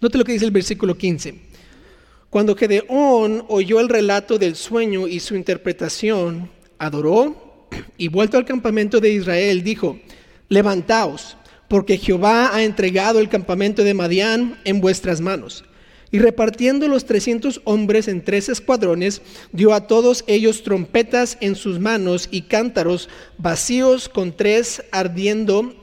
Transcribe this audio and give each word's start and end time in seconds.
Note 0.00 0.16
lo 0.16 0.24
que 0.24 0.32
dice 0.32 0.44
el 0.44 0.52
versículo 0.52 0.96
15. 0.96 1.34
Cuando 2.30 2.54
Gedeón 2.54 3.44
oyó 3.48 3.80
el 3.80 3.88
relato 3.88 4.38
del 4.38 4.54
sueño 4.54 5.08
y 5.08 5.18
su 5.18 5.34
interpretación, 5.34 6.50
adoró 6.78 7.66
y 7.96 8.06
vuelto 8.06 8.36
al 8.36 8.44
campamento 8.44 9.00
de 9.00 9.10
Israel, 9.10 9.64
dijo, 9.64 9.98
levantaos, 10.48 11.36
porque 11.66 11.98
Jehová 11.98 12.54
ha 12.54 12.62
entregado 12.62 13.18
el 13.18 13.28
campamento 13.28 13.82
de 13.82 13.94
Madián 13.94 14.60
en 14.64 14.80
vuestras 14.80 15.20
manos. 15.20 15.64
Y 16.10 16.20
repartiendo 16.20 16.86
los 16.86 17.04
trescientos 17.04 17.60
hombres 17.64 18.06
en 18.06 18.24
tres 18.24 18.48
escuadrones, 18.48 19.20
dio 19.52 19.74
a 19.74 19.86
todos 19.88 20.22
ellos 20.28 20.62
trompetas 20.62 21.36
en 21.40 21.56
sus 21.56 21.80
manos 21.80 22.28
y 22.30 22.42
cántaros 22.42 23.08
vacíos 23.38 24.08
con 24.08 24.32
tres 24.32 24.82
ardiendo, 24.90 25.74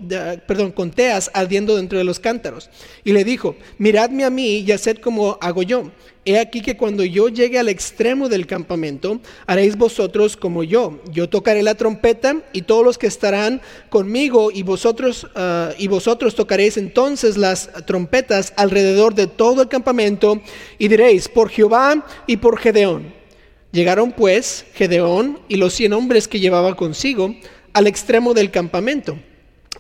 perdón, 0.48 0.72
con 0.72 0.92
teas 0.92 1.32
ardiendo 1.34 1.76
dentro 1.76 1.98
de 1.98 2.04
los 2.04 2.20
cántaros. 2.20 2.70
Y 3.04 3.14
le 3.14 3.24
dijo, 3.24 3.56
miradme 3.78 4.26
a 4.26 4.30
mí 4.30 4.60
y 4.60 4.72
haced 4.72 4.98
como 4.98 5.38
hago 5.42 5.64
yo. 5.64 5.92
He 6.28 6.40
aquí 6.40 6.62
que 6.62 6.76
cuando 6.76 7.04
yo 7.04 7.30
llegue 7.30 7.60
al 7.60 7.70
extremo 7.70 8.30
del 8.30 8.48
campamento, 8.48 9.22
haréis 9.46 9.78
vosotros 9.78 10.36
como 10.36 10.64
yo. 10.64 11.00
Yo 11.12 11.30
tocaré 11.30 11.62
la 11.62 11.76
trompeta 11.76 12.42
y 12.52 12.64
todos 12.64 12.84
los 12.84 12.98
que 12.98 13.06
estarán 13.06 13.62
conmigo 13.90 14.50
y 14.52 14.64
vosotros 14.64 15.28
ah, 15.36 15.72
y 15.78 15.88
vosotros 15.88 16.34
tocaréis 16.34 16.78
entonces 16.78 17.38
las 17.38 17.70
trompetas 17.86 18.54
alrededor 18.58 19.14
de 19.14 19.28
todo 19.28 19.62
el 19.62 19.68
campamento 19.68 20.42
y 20.80 20.88
diréis 20.88 21.30
por 21.30 21.50
Jehová 21.50 22.04
y 22.26 22.38
por 22.38 22.58
Gedeón. 22.58 23.25
Llegaron 23.76 24.14
pues 24.14 24.66
Gedeón 24.74 25.38
y 25.50 25.58
los 25.58 25.74
cien 25.74 25.92
hombres 25.92 26.30
que 26.30 26.40
llevaba 26.40 26.78
consigo 26.78 27.36
al 27.74 27.88
extremo 27.88 28.34
del 28.34 28.50
campamento 28.50 29.20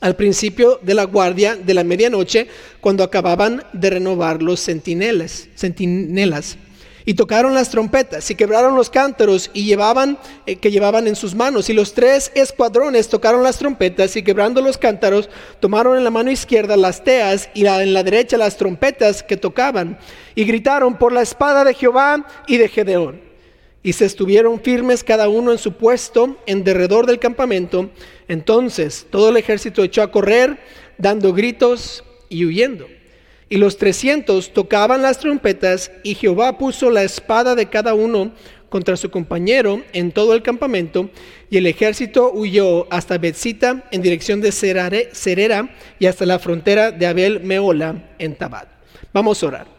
al 0.01 0.17
principio 0.17 0.81
de 0.81 0.93
la 0.93 1.05
guardia 1.05 1.55
de 1.55 1.73
la 1.73 1.85
medianoche, 1.85 2.47
cuando 2.81 3.05
acababan 3.05 3.63
de 3.71 3.91
renovar 3.91 4.43
los 4.43 4.59
centinelas, 4.59 5.47
centinelas. 5.55 6.57
Y 7.05 7.13
tocaron 7.13 7.53
las 7.53 7.69
trompetas 7.69 8.29
y 8.29 8.35
quebraron 8.35 8.75
los 8.75 8.89
cántaros 8.89 9.49
y 9.53 9.63
llevaban, 9.63 10.17
eh, 10.45 10.57
que 10.57 10.71
llevaban 10.71 11.07
en 11.07 11.15
sus 11.15 11.33
manos. 11.33 11.69
Y 11.69 11.73
los 11.73 11.93
tres 11.93 12.33
escuadrones 12.35 13.07
tocaron 13.07 13.43
las 13.43 13.57
trompetas 13.57 14.17
y 14.17 14.23
quebrando 14.23 14.61
los 14.61 14.77
cántaros, 14.77 15.29
tomaron 15.61 15.97
en 15.97 16.03
la 16.03 16.11
mano 16.11 16.31
izquierda 16.31 16.75
las 16.75 17.01
teas 17.01 17.49
y 17.53 17.65
en 17.65 17.93
la 17.93 18.03
derecha 18.03 18.37
las 18.37 18.57
trompetas 18.57 19.23
que 19.23 19.37
tocaban. 19.37 19.97
Y 20.35 20.43
gritaron 20.43 20.97
por 20.97 21.13
la 21.13 21.21
espada 21.21 21.63
de 21.63 21.73
Jehová 21.73 22.27
y 22.45 22.57
de 22.57 22.67
Gedeón. 22.67 23.34
Y 23.85 23.93
se 23.93 24.05
estuvieron 24.05 24.59
firmes 24.61 25.03
cada 25.03 25.29
uno 25.29 25.51
en 25.51 25.59
su 25.59 25.73
puesto 25.73 26.37
en 26.47 26.63
derredor 26.63 27.05
del 27.05 27.19
campamento. 27.19 27.91
Entonces 28.27 29.05
todo 29.11 29.29
el 29.29 29.37
ejército 29.37 29.83
echó 29.83 30.01
a 30.01 30.09
correr, 30.11 30.57
dando 30.97 31.33
gritos 31.33 32.03
y 32.27 32.45
huyendo. 32.45 32.87
Y 33.47 33.57
los 33.57 33.77
trescientos 33.77 34.51
tocaban 34.53 35.03
las 35.03 35.19
trompetas, 35.19 35.91
y 36.01 36.15
Jehová 36.15 36.57
puso 36.57 36.89
la 36.89 37.03
espada 37.03 37.53
de 37.53 37.67
cada 37.67 37.93
uno 37.93 38.31
contra 38.69 38.97
su 38.97 39.11
compañero 39.11 39.83
en 39.93 40.11
todo 40.11 40.33
el 40.33 40.41
campamento, 40.41 41.11
y 41.51 41.57
el 41.57 41.67
ejército 41.67 42.31
huyó 42.33 42.91
hasta 42.91 43.19
Betzita 43.19 43.83
en 43.91 44.01
dirección 44.01 44.41
de 44.41 44.51
Cerera 44.51 45.69
y 45.99 46.07
hasta 46.07 46.25
la 46.25 46.39
frontera 46.39 46.89
de 46.89 47.05
Abel 47.05 47.41
Meola 47.41 48.15
en 48.17 48.33
Tabad. 48.35 48.65
Vamos 49.13 49.43
a 49.43 49.45
orar. 49.45 49.74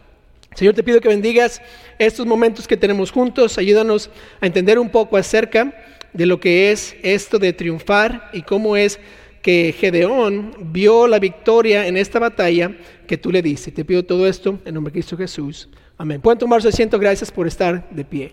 Señor, 0.56 0.74
te 0.74 0.82
pido 0.82 1.02
que 1.02 1.08
bendigas 1.08 1.60
estos 1.98 2.24
momentos 2.24 2.66
que 2.66 2.78
tenemos 2.78 3.12
juntos, 3.12 3.58
ayúdanos 3.58 4.08
a 4.40 4.46
entender 4.46 4.78
un 4.78 4.88
poco 4.88 5.18
acerca 5.18 5.70
de 6.14 6.24
lo 6.24 6.40
que 6.40 6.72
es 6.72 6.96
esto 7.02 7.38
de 7.38 7.52
triunfar 7.52 8.30
y 8.32 8.40
cómo 8.40 8.74
es 8.74 8.98
que 9.42 9.74
Gedeón 9.78 10.56
vio 10.72 11.06
la 11.08 11.18
victoria 11.18 11.86
en 11.86 11.98
esta 11.98 12.18
batalla 12.18 12.74
que 13.06 13.18
tú 13.18 13.30
le 13.30 13.42
diste. 13.42 13.70
Te 13.70 13.84
pido 13.84 14.02
todo 14.02 14.26
esto 14.26 14.58
en 14.64 14.72
nombre 14.72 14.90
de 14.90 14.94
Cristo 14.94 15.14
Jesús. 15.14 15.68
Amén. 15.98 16.22
Pueden 16.22 16.38
tomar 16.38 16.62
su 16.62 16.68
asiento. 16.68 16.98
Gracias 16.98 17.30
por 17.30 17.46
estar 17.46 17.86
de 17.90 18.04
pie. 18.06 18.32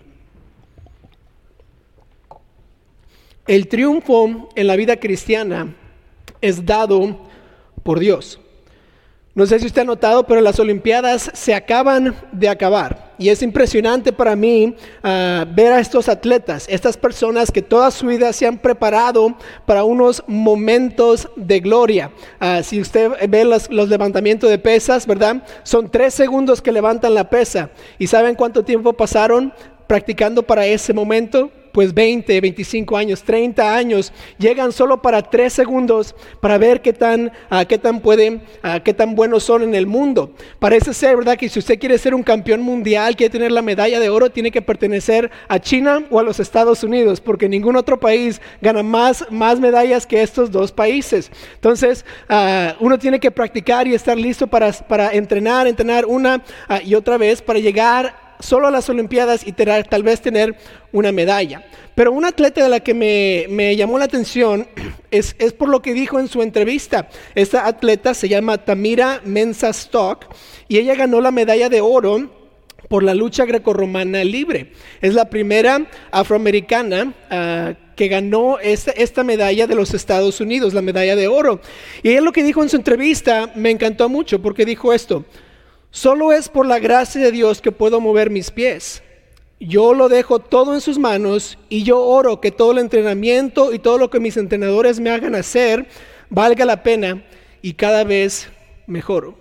El 3.46 3.68
triunfo 3.68 4.48
en 4.56 4.66
la 4.66 4.76
vida 4.76 4.96
cristiana 4.96 5.76
es 6.40 6.64
dado 6.64 7.20
por 7.82 7.98
Dios. 7.98 8.40
No 9.34 9.46
sé 9.46 9.58
si 9.58 9.66
usted 9.66 9.82
ha 9.82 9.84
notado, 9.84 10.24
pero 10.24 10.40
las 10.40 10.60
Olimpiadas 10.60 11.28
se 11.34 11.54
acaban 11.54 12.14
de 12.30 12.48
acabar. 12.48 13.12
Y 13.18 13.30
es 13.30 13.42
impresionante 13.42 14.12
para 14.12 14.36
mí 14.36 14.76
ah, 15.02 15.44
ver 15.52 15.72
a 15.72 15.80
estos 15.80 16.08
atletas, 16.08 16.66
estas 16.68 16.96
personas 16.96 17.50
que 17.50 17.60
toda 17.60 17.90
su 17.90 18.06
vida 18.06 18.32
se 18.32 18.46
han 18.46 18.58
preparado 18.58 19.36
para 19.66 19.82
unos 19.82 20.22
momentos 20.28 21.28
de 21.34 21.58
gloria. 21.58 22.12
Ah, 22.38 22.62
si 22.62 22.80
usted 22.80 23.10
ve 23.28 23.44
los, 23.44 23.68
los 23.70 23.88
levantamientos 23.88 24.48
de 24.48 24.58
pesas, 24.58 25.04
¿verdad? 25.04 25.42
Son 25.64 25.90
tres 25.90 26.14
segundos 26.14 26.62
que 26.62 26.70
levantan 26.70 27.14
la 27.14 27.28
pesa. 27.28 27.70
¿Y 27.98 28.06
saben 28.06 28.36
cuánto 28.36 28.64
tiempo 28.64 28.92
pasaron 28.92 29.52
practicando 29.88 30.44
para 30.44 30.64
ese 30.64 30.92
momento? 30.92 31.50
Pues 31.74 31.92
20, 31.92 32.40
25 32.40 32.96
años, 32.96 33.24
30 33.24 33.74
años, 33.74 34.12
llegan 34.38 34.70
solo 34.70 35.02
para 35.02 35.20
tres 35.22 35.52
segundos 35.52 36.14
para 36.40 36.56
ver 36.56 36.80
qué 36.80 36.92
tan, 36.92 37.32
uh, 37.50 37.66
qué 37.68 37.78
tan 37.78 37.98
pueden, 37.98 38.42
uh, 38.62 38.80
qué 38.84 38.94
tan 38.94 39.16
buenos 39.16 39.42
son 39.42 39.64
en 39.64 39.74
el 39.74 39.84
mundo. 39.84 40.32
Parece 40.60 40.94
ser, 40.94 41.16
¿verdad? 41.16 41.36
Que 41.36 41.48
si 41.48 41.58
usted 41.58 41.80
quiere 41.80 41.98
ser 41.98 42.14
un 42.14 42.22
campeón 42.22 42.62
mundial, 42.62 43.16
quiere 43.16 43.32
tener 43.32 43.50
la 43.50 43.60
medalla 43.60 43.98
de 43.98 44.08
oro, 44.08 44.30
tiene 44.30 44.52
que 44.52 44.62
pertenecer 44.62 45.32
a 45.48 45.58
China 45.58 46.04
o 46.10 46.20
a 46.20 46.22
los 46.22 46.38
Estados 46.38 46.84
Unidos, 46.84 47.20
porque 47.20 47.48
ningún 47.48 47.74
otro 47.74 47.98
país 47.98 48.40
gana 48.62 48.84
más, 48.84 49.26
más 49.32 49.58
medallas 49.58 50.06
que 50.06 50.22
estos 50.22 50.52
dos 50.52 50.70
países. 50.70 51.28
Entonces, 51.56 52.04
uh, 52.30 52.84
uno 52.84 53.00
tiene 53.00 53.18
que 53.18 53.32
practicar 53.32 53.88
y 53.88 53.94
estar 53.94 54.16
listo 54.16 54.46
para, 54.46 54.70
para 54.70 55.10
entrenar, 55.10 55.66
entrenar 55.66 56.06
una 56.06 56.40
y 56.84 56.94
otra 56.94 57.18
vez 57.18 57.42
para 57.42 57.58
llegar 57.58 58.23
solo 58.44 58.68
a 58.68 58.70
las 58.70 58.88
Olimpiadas 58.88 59.46
y 59.46 59.52
tal 59.52 60.02
vez 60.02 60.20
tener 60.20 60.56
una 60.92 61.12
medalla. 61.12 61.64
Pero 61.94 62.12
un 62.12 62.24
atleta 62.24 62.62
de 62.62 62.68
la 62.68 62.80
que 62.80 62.94
me, 62.94 63.76
llamó 63.76 63.98
la 63.98 64.04
atención 64.04 64.68
es, 65.10 65.34
por 65.56 65.68
lo 65.68 65.80
que 65.80 65.94
dijo 65.94 66.20
en 66.20 66.28
su 66.28 66.42
entrevista. 66.42 67.08
Esta 67.34 67.66
atleta 67.66 68.14
se 68.14 68.28
llama 68.28 68.58
Tamira 68.58 69.20
Mensa 69.24 69.70
Stock 69.70 70.26
y 70.68 70.78
ella 70.78 70.94
ganó 70.94 71.20
la 71.20 71.30
medalla 71.30 71.68
de 71.68 71.80
oro 71.80 72.30
por 72.88 73.02
la 73.02 73.14
lucha 73.14 73.46
grecorromana 73.46 74.22
libre. 74.24 74.72
Es 75.00 75.14
la 75.14 75.30
primera 75.30 75.86
afroamericana 76.10 77.14
ah, 77.30 77.74
que 77.96 78.08
ganó 78.08 78.58
esta, 78.58 78.90
esta, 78.90 79.24
medalla 79.24 79.66
de 79.66 79.74
los 79.74 79.94
Estados 79.94 80.40
Unidos, 80.40 80.74
la 80.74 80.82
medalla 80.82 81.16
de 81.16 81.28
oro. 81.28 81.60
Y 82.02 82.10
ella 82.10 82.20
lo 82.20 82.32
que 82.32 82.42
dijo 82.42 82.62
en 82.62 82.68
su 82.68 82.76
entrevista 82.76 83.50
me 83.54 83.70
encantó 83.70 84.08
mucho 84.08 84.42
porque 84.42 84.66
dijo 84.66 84.92
esto, 84.92 85.24
Solo 85.94 86.32
es 86.32 86.48
por 86.48 86.66
la 86.66 86.80
gracia 86.80 87.20
de 87.20 87.30
Dios 87.30 87.60
que 87.60 87.70
puedo 87.70 88.00
mover 88.00 88.28
mis 88.28 88.50
pies. 88.50 89.00
Yo 89.60 89.94
lo 89.94 90.08
dejo 90.08 90.40
todo 90.40 90.74
en 90.74 90.80
sus 90.80 90.98
manos 90.98 91.56
y 91.68 91.84
yo 91.84 92.00
oro 92.00 92.40
que 92.40 92.50
todo 92.50 92.72
el 92.72 92.78
entrenamiento 92.78 93.72
y 93.72 93.78
todo 93.78 93.96
lo 93.96 94.10
que 94.10 94.18
mis 94.18 94.36
entrenadores 94.36 94.98
me 94.98 95.10
hagan 95.10 95.36
hacer 95.36 95.86
valga 96.30 96.64
la 96.64 96.82
pena 96.82 97.24
y 97.62 97.74
cada 97.74 98.02
vez 98.02 98.48
mejoro. 98.88 99.38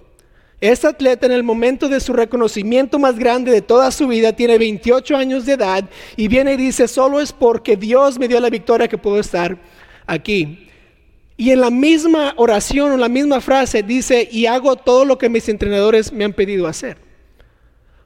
Este 0.62 0.86
atleta 0.86 1.26
en 1.26 1.32
el 1.32 1.42
momento 1.42 1.90
de 1.90 2.00
su 2.00 2.14
reconocimiento 2.14 3.00
más 3.00 3.18
grande 3.18 3.52
de 3.52 3.64
toda 3.64 3.90
su 3.90 4.08
vida 4.08 4.34
tiene 4.34 4.60
28 4.60 5.18
años 5.18 5.48
de 5.48 5.54
edad 5.54 5.90
y 6.16 6.28
viene 6.28 6.54
y 6.54 6.58
dice, 6.58 6.88
solo 6.88 7.20
es 7.20 7.34
porque 7.34 7.76
Dios 7.78 8.20
me 8.20 8.28
dio 8.28 8.40
la 8.40 8.52
victoria 8.52 8.88
que 8.88 9.00
puedo 9.00 9.20
estar 9.20 9.58
aquí. 10.06 10.70
Y 11.36 11.52
en 11.52 11.62
la 11.62 11.70
misma 11.70 12.34
oración 12.38 12.92
o 12.92 12.98
la 12.98 13.10
misma 13.10 13.42
frase 13.42 13.82
dice, 13.82 14.28
y 14.32 14.46
hago 14.46 14.76
todo 14.76 15.04
lo 15.06 15.18
que 15.18 15.30
mis 15.30 15.50
entrenadores 15.50 16.12
me 16.12 16.26
han 16.26 16.34
pedido 16.34 16.68
hacer. 16.68 16.98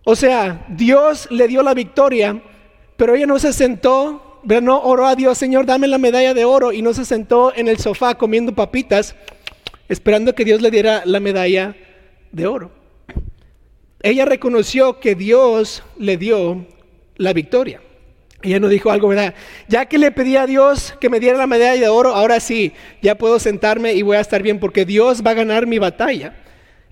O 0.03 0.15
sea, 0.15 0.65
Dios 0.69 1.27
le 1.29 1.47
dio 1.47 1.61
la 1.61 1.73
victoria, 1.73 2.41
pero 2.95 3.15
ella 3.15 3.25
no 3.25 3.39
se 3.39 3.51
sentó, 3.51 4.39
no 4.43 4.81
oró 4.81 5.05
a 5.05 5.15
Dios, 5.15 5.37
Señor, 5.37 5.65
dame 5.65 5.87
la 5.87 5.97
medalla 5.97 6.33
de 6.33 6.45
oro, 6.45 6.71
y 6.71 6.81
no 6.81 6.93
se 6.93 7.03
sentó 7.03 7.53
en 7.53 7.67
el 7.67 7.77
sofá 7.77 8.15
comiendo 8.15 8.55
papitas, 8.55 9.15
esperando 9.89 10.33
que 10.33 10.45
Dios 10.45 10.61
le 10.61 10.71
diera 10.71 11.01
la 11.05 11.19
medalla 11.19 11.75
de 12.31 12.47
oro. 12.47 12.71
Ella 14.01 14.23
reconoció 14.23 14.99
que 14.99 15.15
Dios 15.15 15.83
le 15.97 16.15
dio 16.15 16.65
la 17.17 17.33
victoria. 17.33 17.81
Ella 18.43 18.59
no 18.59 18.67
dijo 18.67 18.91
algo, 18.91 19.07
¿verdad? 19.07 19.33
Ya 19.67 19.85
que 19.85 19.97
le 19.97 20.11
pedí 20.11 20.37
a 20.37 20.45
Dios 20.45 20.93
que 21.01 21.09
me 21.09 21.19
diera 21.19 21.37
la 21.37 21.47
medalla 21.47 21.81
de 21.81 21.89
oro, 21.89 22.13
ahora 22.13 22.39
sí, 22.39 22.71
ya 23.01 23.15
puedo 23.15 23.39
sentarme 23.39 23.93
y 23.93 24.03
voy 24.03 24.17
a 24.17 24.21
estar 24.21 24.43
bien 24.43 24.59
porque 24.59 24.85
Dios 24.85 25.25
va 25.25 25.31
a 25.31 25.35
ganar 25.35 25.65
mi 25.65 25.79
batalla. 25.79 26.35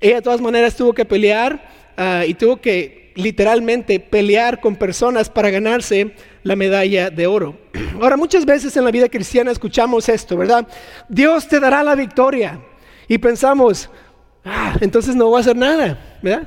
Ella 0.02 0.16
de 0.16 0.22
todas 0.22 0.42
maneras 0.42 0.76
tuvo 0.76 0.94
que 0.94 1.06
pelear 1.06 1.70
ah, 1.98 2.24
y 2.26 2.34
tuvo 2.34 2.58
que 2.58 3.12
literalmente 3.16 4.00
pelear 4.00 4.60
con 4.60 4.76
personas 4.76 5.30
para 5.30 5.50
ganarse 5.50 6.16
la 6.44 6.56
medalla 6.56 7.10
de 7.10 7.28
oro. 7.28 7.58
Ahora, 8.02 8.18
muchas 8.18 8.46
veces 8.46 8.76
en 8.76 8.84
la 8.84 8.92
vida 8.92 9.08
cristiana 9.08 9.52
escuchamos 9.52 10.10
esto, 10.10 10.38
¿verdad? 10.38 10.68
Dios 11.10 11.48
te 11.48 11.60
dará 11.60 11.84
la 11.84 11.96
victoria. 11.96 12.60
Y 13.08 13.20
pensamos, 13.20 13.90
entonces 14.80 15.16
no 15.16 15.28
voy 15.28 15.38
a 15.38 15.42
hacer 15.42 15.56
nada. 15.56 15.98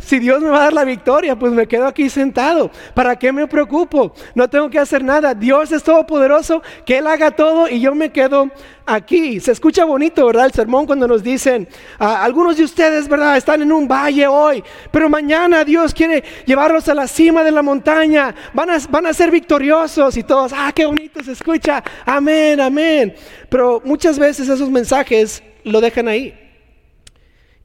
Si 0.00 0.19
Dios 0.19 0.41
me 0.41 0.49
va 0.49 0.59
a 0.59 0.65
dar 0.65 0.73
la 0.73 0.85
victoria, 0.85 1.37
pues 1.37 1.53
me 1.53 1.67
quedo 1.67 1.87
aquí 1.87 2.09
sentado. 2.11 2.71
¿Para 2.95 3.17
qué 3.17 3.33
me 3.33 3.47
preocupo? 3.47 4.12
No 4.35 4.49
tengo 4.49 4.69
que 4.71 4.79
hacer 4.79 5.05
nada. 5.05 5.35
Dios 5.35 5.71
es 5.71 5.83
todopoderoso, 5.83 6.62
que 6.85 6.99
Él 6.99 7.06
haga 7.06 7.31
todo 7.31 7.69
y 7.69 7.81
yo 7.81 7.95
me 7.95 8.11
quedo 8.11 8.50
aquí. 8.87 9.39
Se 9.41 9.53
escucha 9.53 9.85
bonito, 9.85 10.27
¿verdad? 10.27 10.47
El 10.47 10.53
sermón 10.53 10.87
cuando 10.87 11.06
nos 11.06 11.23
dicen, 11.23 11.69
ah, 11.99 12.25
algunos 12.25 12.56
de 12.56 12.65
ustedes, 12.65 13.09
¿verdad? 13.09 13.37
Están 13.37 13.62
en 13.62 13.73
un 13.73 13.87
valle 13.87 14.27
hoy, 14.27 14.65
pero 14.91 15.09
mañana 15.09 15.65
Dios 15.65 15.95
quiere 15.95 16.25
llevarlos 16.45 16.89
a 16.89 16.95
la 16.95 17.06
cima 17.06 17.45
de 17.45 17.53
la 17.53 17.62
montaña. 17.62 18.35
Van 18.55 18.71
a, 18.71 18.79
van 18.91 19.06
a 19.06 19.12
ser 19.12 19.31
victoriosos 19.31 20.17
y 20.17 20.25
todos, 20.25 20.53
ah, 20.56 20.73
qué 20.75 20.87
bonito 20.87 21.23
se 21.23 21.33
escucha. 21.33 21.83
Amén, 22.05 22.61
amén. 22.61 23.15
Pero 23.49 23.81
muchas 23.85 24.19
veces 24.19 24.49
esos 24.49 24.71
mensajes 24.71 25.43
lo 25.65 25.81
dejan 25.81 26.09
ahí 26.09 26.48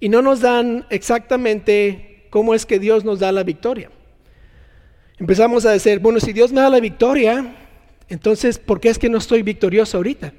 y 0.03 0.09
no 0.09 0.21
nos 0.21 0.41
dan 0.41 0.85
exactamente 0.89 2.27
cómo 2.29 2.53
es 2.53 2.65
que 2.65 2.77
Dios 2.77 3.05
nos 3.05 3.21
da 3.21 3.31
la 3.31 3.43
victoria. 3.43 3.89
Empezamos 5.17 5.65
a 5.65 5.71
decir, 5.71 5.99
bueno, 5.99 6.19
si 6.19 6.33
Dios 6.33 6.51
me 6.51 6.59
da 6.59 6.69
la 6.69 6.81
victoria, 6.81 7.55
entonces, 8.09 8.59
¿por 8.59 8.81
qué 8.81 8.89
es 8.89 8.99
que 8.99 9.07
no 9.07 9.19
estoy 9.19 9.43
victorioso 9.43 9.95
ahorita? 9.95 10.33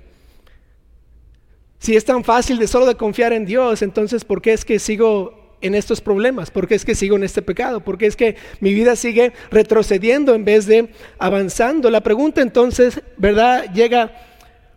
Si 1.78 1.96
es 1.96 2.04
tan 2.04 2.24
fácil 2.24 2.58
de 2.58 2.68
solo 2.68 2.84
de 2.84 2.96
confiar 2.96 3.32
en 3.32 3.46
Dios, 3.46 3.80
entonces, 3.80 4.22
¿por 4.22 4.42
qué 4.42 4.52
es 4.52 4.66
que 4.66 4.78
sigo 4.78 5.56
en 5.62 5.74
estos 5.74 6.02
problemas? 6.02 6.50
¿Por 6.50 6.68
qué 6.68 6.74
es 6.74 6.84
que 6.84 6.94
sigo 6.94 7.16
en 7.16 7.24
este 7.24 7.40
pecado? 7.40 7.80
¿Por 7.80 7.96
qué 7.96 8.04
es 8.04 8.16
que 8.16 8.36
mi 8.60 8.74
vida 8.74 8.96
sigue 8.96 9.32
retrocediendo 9.50 10.34
en 10.34 10.44
vez 10.44 10.66
de 10.66 10.90
avanzando? 11.18 11.88
La 11.88 12.02
pregunta 12.02 12.42
entonces, 12.42 13.00
¿verdad? 13.16 13.72
Llega, 13.72 14.12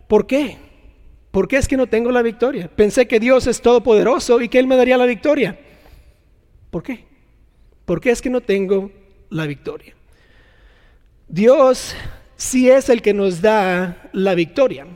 ¿por 0.06 0.26
qué? 0.26 0.56
¿Por 1.30 1.46
qué 1.46 1.56
es 1.56 1.68
que 1.68 1.76
no 1.76 1.86
tengo 1.86 2.10
la 2.10 2.22
victoria? 2.22 2.68
Pensé 2.74 3.06
que 3.06 3.20
Dios 3.20 3.46
es 3.46 3.60
todopoderoso 3.60 4.40
y 4.40 4.48
que 4.48 4.58
Él 4.58 4.66
me 4.66 4.76
daría 4.76 4.96
la 4.96 5.06
victoria. 5.06 5.58
¿Por 6.70 6.82
qué? 6.82 7.04
¿Por 7.84 8.00
qué 8.00 8.10
es 8.10 8.22
que 8.22 8.30
no 8.30 8.40
tengo 8.40 8.90
la 9.30 9.46
victoria? 9.46 9.94
Dios 11.28 11.94
sí 12.36 12.70
es 12.70 12.88
el 12.88 13.02
que 13.02 13.12
nos 13.12 13.42
da 13.42 14.08
la 14.12 14.34
victoria. 14.34 14.86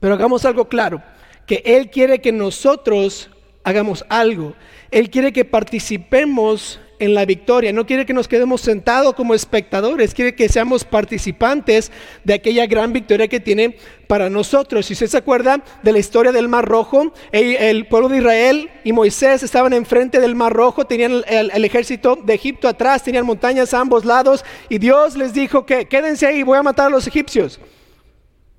Pero 0.00 0.14
hagamos 0.14 0.44
algo 0.44 0.68
claro, 0.68 1.02
que 1.46 1.62
Él 1.64 1.90
quiere 1.90 2.20
que 2.20 2.32
nosotros 2.32 3.30
hagamos 3.64 4.04
algo. 4.08 4.54
Él 4.90 5.10
quiere 5.10 5.32
que 5.32 5.44
participemos 5.44 6.80
en 6.98 7.14
la 7.14 7.24
victoria. 7.24 7.72
No 7.72 7.86
quiere 7.86 8.06
que 8.06 8.12
nos 8.12 8.28
quedemos 8.28 8.60
sentados 8.60 9.14
como 9.14 9.34
espectadores, 9.34 10.14
quiere 10.14 10.34
que 10.34 10.48
seamos 10.48 10.84
participantes 10.84 11.90
de 12.24 12.34
aquella 12.34 12.66
gran 12.66 12.92
victoria 12.92 13.28
que 13.28 13.40
tiene 13.40 13.76
para 14.06 14.30
nosotros. 14.30 14.86
Si 14.86 14.92
usted 14.92 15.06
se 15.06 15.16
acuerda 15.16 15.62
de 15.82 15.92
la 15.92 15.98
historia 15.98 16.32
del 16.32 16.48
Mar 16.48 16.64
Rojo, 16.64 17.12
el, 17.32 17.86
pueblo 17.86 18.08
de 18.08 18.18
Israel 18.18 18.70
y 18.84 18.92
Moisés 18.92 19.42
estaban 19.42 19.72
enfrente 19.72 20.20
del 20.20 20.34
Mar 20.34 20.52
Rojo, 20.52 20.86
tenían 20.86 21.22
el, 21.26 21.64
ejército 21.64 22.16
de 22.16 22.34
Egipto 22.34 22.68
atrás, 22.68 23.02
tenían 23.02 23.26
montañas 23.26 23.74
a 23.74 23.80
ambos 23.80 24.04
lados 24.04 24.44
y 24.68 24.78
Dios 24.78 25.16
les 25.16 25.32
dijo 25.32 25.66
que 25.66 25.86
quédense 25.86 26.26
ahí, 26.26 26.42
voy 26.42 26.58
a 26.58 26.62
matar 26.62 26.86
a 26.86 26.90
los 26.90 27.06
egipcios. 27.06 27.60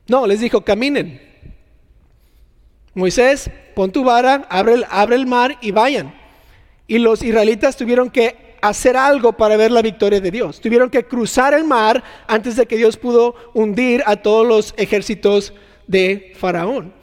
No, 0.07 0.25
les 0.25 0.39
dijo, 0.39 0.61
caminen. 0.61 1.21
Moisés, 2.93 3.51
pon 3.75 3.91
tu 3.91 4.03
vara, 4.03 4.47
abre 4.49 4.83
abre 4.89 5.15
el 5.15 5.27
mar 5.27 5.57
y 5.61 5.71
vayan. 5.71 6.16
Y 6.87 6.99
los 6.99 7.21
israelitas 7.21 7.75
tuvieron 7.75 8.09
que 8.09 8.57
hacer 8.61 8.97
algo 8.97 9.33
para 9.33 9.57
ver 9.57 9.71
la 9.71 9.81
victoria 9.81 10.21
de 10.21 10.31
Dios. 10.31 10.61
Tuvieron 10.61 10.89
que 10.89 11.05
cruzar 11.05 11.53
el 11.53 11.63
mar 11.63 12.03
antes 12.27 12.55
de 12.55 12.65
que 12.65 12.77
Dios 12.77 12.97
pudo 12.97 13.35
hundir 13.53 14.03
a 14.05 14.15
todos 14.15 14.47
los 14.47 14.73
ejércitos 14.77 15.53
de 15.85 16.33
Faraón. 16.37 16.93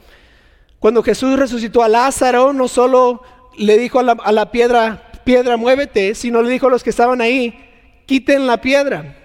Cuando 0.79 1.03
Jesús 1.03 1.37
resucitó 1.37 1.83
a 1.83 1.89
Lázaro, 1.89 2.53
no 2.53 2.67
solo 2.67 3.21
le 3.57 3.77
dijo 3.77 3.99
a 3.99 4.31
la, 4.31 4.51
piedra, 4.51 5.11
piedra 5.23 5.57
muévete, 5.57 6.15
sino 6.15 6.41
le 6.41 6.49
dijo 6.49 6.67
a 6.67 6.69
los 6.69 6.83
que 6.83 6.89
estaban 6.89 7.21
ahí, 7.21 7.57
quiten 8.05 8.45
la 8.45 8.61
piedra. 8.61 9.17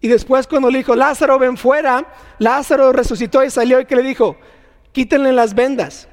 Y 0.00 0.08
después 0.08 0.46
cuando 0.46 0.70
le 0.70 0.78
dijo, 0.78 0.94
Lázaro, 0.94 1.38
ven 1.38 1.56
fuera, 1.56 2.06
Lázaro 2.38 2.92
resucitó 2.92 3.42
y 3.42 3.50
salió 3.50 3.80
y 3.80 3.86
que 3.86 3.96
le 3.96 4.02
dijo, 4.02 4.36
quítenle 4.92 5.32
las 5.32 5.54
vendas. 5.54 6.08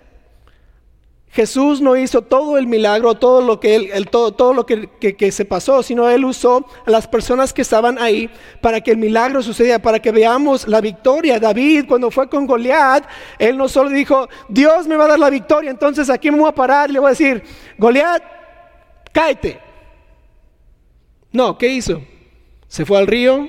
Jesús 1.32 1.80
no 1.80 1.96
hizo 1.96 2.22
todo 2.22 2.58
el 2.58 2.68
milagro, 2.68 3.16
todo 3.16 3.42
lo 3.42 3.62
que, 3.62 3.76
él, 3.76 4.10
todo, 4.10 4.34
todo, 4.34 4.54
lo 4.54 4.66
que, 4.66 5.32
se 5.32 5.46
pasó, 5.46 5.82
sino 5.82 6.10
Él 6.10 6.26
usó 6.26 6.66
a 6.86 6.92
las 6.92 7.08
personas 7.08 7.54
que 7.54 7.62
estaban 7.62 7.98
ahí 8.00 8.30
para 8.60 8.82
que 8.82 8.92
el 8.92 8.98
milagro 8.98 9.42
sucediera, 9.42 9.80
para 9.80 10.00
que 10.00 10.12
veamos 10.12 10.68
la 10.68 10.82
victoria. 10.82 11.40
David, 11.40 11.86
cuando 11.88 12.12
fue 12.12 12.28
con 12.30 12.46
Goliat, 12.46 13.06
Él 13.40 13.56
no 13.56 13.70
solo 13.70 13.90
dijo, 13.90 14.28
Dios 14.50 14.88
me 14.88 14.98
va 14.98 15.06
a 15.06 15.10
dar 15.10 15.20
la 15.20 15.30
victoria, 15.30 15.72
entonces 15.72 16.10
aquí 16.10 16.30
me 16.30 16.38
voy 16.38 16.50
a 16.50 16.56
parar 16.56 16.90
y 16.90 16.94
le 16.94 17.00
voy 17.00 17.08
a 17.08 17.12
decir, 17.12 17.42
Goliat, 17.78 18.22
cáete. 19.14 19.58
No, 21.32 21.58
¿qué 21.58 21.70
hizo? 21.70 22.02
Se 22.68 22.86
fue 22.86 22.98
al 22.98 23.08
río, 23.08 23.48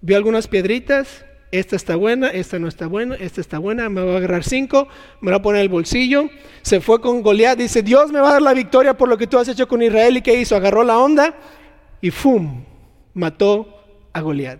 vio 0.00 0.16
algunas 0.16 0.48
piedritas, 0.48 1.25
esta 1.52 1.76
está 1.76 1.96
buena, 1.96 2.28
esta 2.28 2.58
no 2.58 2.68
está 2.68 2.86
buena, 2.86 3.14
esta 3.14 3.40
está 3.40 3.58
buena, 3.58 3.88
me 3.88 4.02
va 4.02 4.14
a 4.14 4.16
agarrar 4.16 4.42
cinco, 4.42 4.88
me 5.20 5.30
va 5.30 5.38
a 5.38 5.42
poner 5.42 5.62
el 5.62 5.68
bolsillo. 5.68 6.28
Se 6.62 6.80
fue 6.80 7.00
con 7.00 7.22
Goliat, 7.22 7.58
dice, 7.58 7.82
Dios 7.82 8.10
me 8.10 8.20
va 8.20 8.30
a 8.30 8.32
dar 8.32 8.42
la 8.42 8.54
victoria 8.54 8.96
por 8.96 9.08
lo 9.08 9.16
que 9.16 9.26
tú 9.26 9.38
has 9.38 9.48
hecho 9.48 9.68
con 9.68 9.82
Israel. 9.82 10.16
¿Y 10.16 10.22
qué 10.22 10.34
hizo? 10.34 10.56
Agarró 10.56 10.82
la 10.82 10.98
onda 10.98 11.34
y 12.00 12.10
¡fum! 12.10 12.64
Mató 13.14 13.84
a 14.12 14.20
Goliat. 14.20 14.58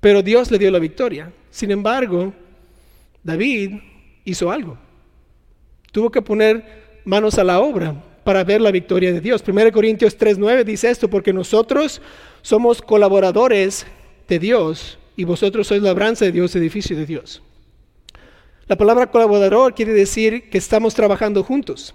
Pero 0.00 0.22
Dios 0.22 0.50
le 0.50 0.58
dio 0.58 0.70
la 0.70 0.78
victoria. 0.78 1.32
Sin 1.50 1.70
embargo, 1.70 2.32
David 3.22 3.80
hizo 4.24 4.50
algo. 4.50 4.78
Tuvo 5.92 6.10
que 6.10 6.22
poner 6.22 7.00
manos 7.04 7.38
a 7.38 7.44
la 7.44 7.58
obra 7.60 7.94
para 8.22 8.44
ver 8.44 8.60
la 8.60 8.70
victoria 8.70 9.12
de 9.12 9.20
Dios. 9.20 9.42
1 9.42 9.72
Corintios 9.72 10.16
3:9 10.16 10.64
dice 10.64 10.88
esto, 10.88 11.10
porque 11.10 11.32
nosotros 11.32 12.00
somos 12.42 12.80
colaboradores 12.80 13.86
de 14.28 14.38
Dios 14.38 14.99
y 15.20 15.24
vosotros 15.24 15.66
sois 15.66 15.82
labranza 15.82 16.24
de 16.24 16.32
Dios, 16.32 16.56
edificio 16.56 16.96
de 16.96 17.04
Dios. 17.04 17.42
La 18.68 18.76
palabra 18.78 19.10
colaborador 19.10 19.74
quiere 19.74 19.92
decir 19.92 20.48
que 20.48 20.56
estamos 20.56 20.94
trabajando 20.94 21.44
juntos, 21.44 21.94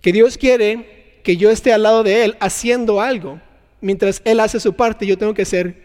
que 0.00 0.12
Dios 0.12 0.38
quiere 0.38 1.20
que 1.22 1.36
yo 1.36 1.50
esté 1.50 1.74
al 1.74 1.82
lado 1.82 2.02
de 2.02 2.24
Él 2.24 2.36
haciendo 2.40 3.02
algo, 3.02 3.38
mientras 3.82 4.22
Él 4.24 4.40
hace 4.40 4.60
su 4.60 4.72
parte, 4.72 5.06
yo 5.06 5.18
tengo 5.18 5.34
que 5.34 5.42
hacer 5.42 5.82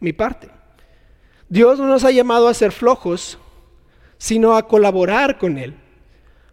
mi 0.00 0.14
parte. 0.14 0.48
Dios 1.50 1.78
no 1.78 1.86
nos 1.86 2.04
ha 2.04 2.12
llamado 2.12 2.48
a 2.48 2.54
ser 2.54 2.72
flojos, 2.72 3.36
sino 4.16 4.56
a 4.56 4.66
colaborar 4.66 5.36
con 5.36 5.58
Él. 5.58 5.74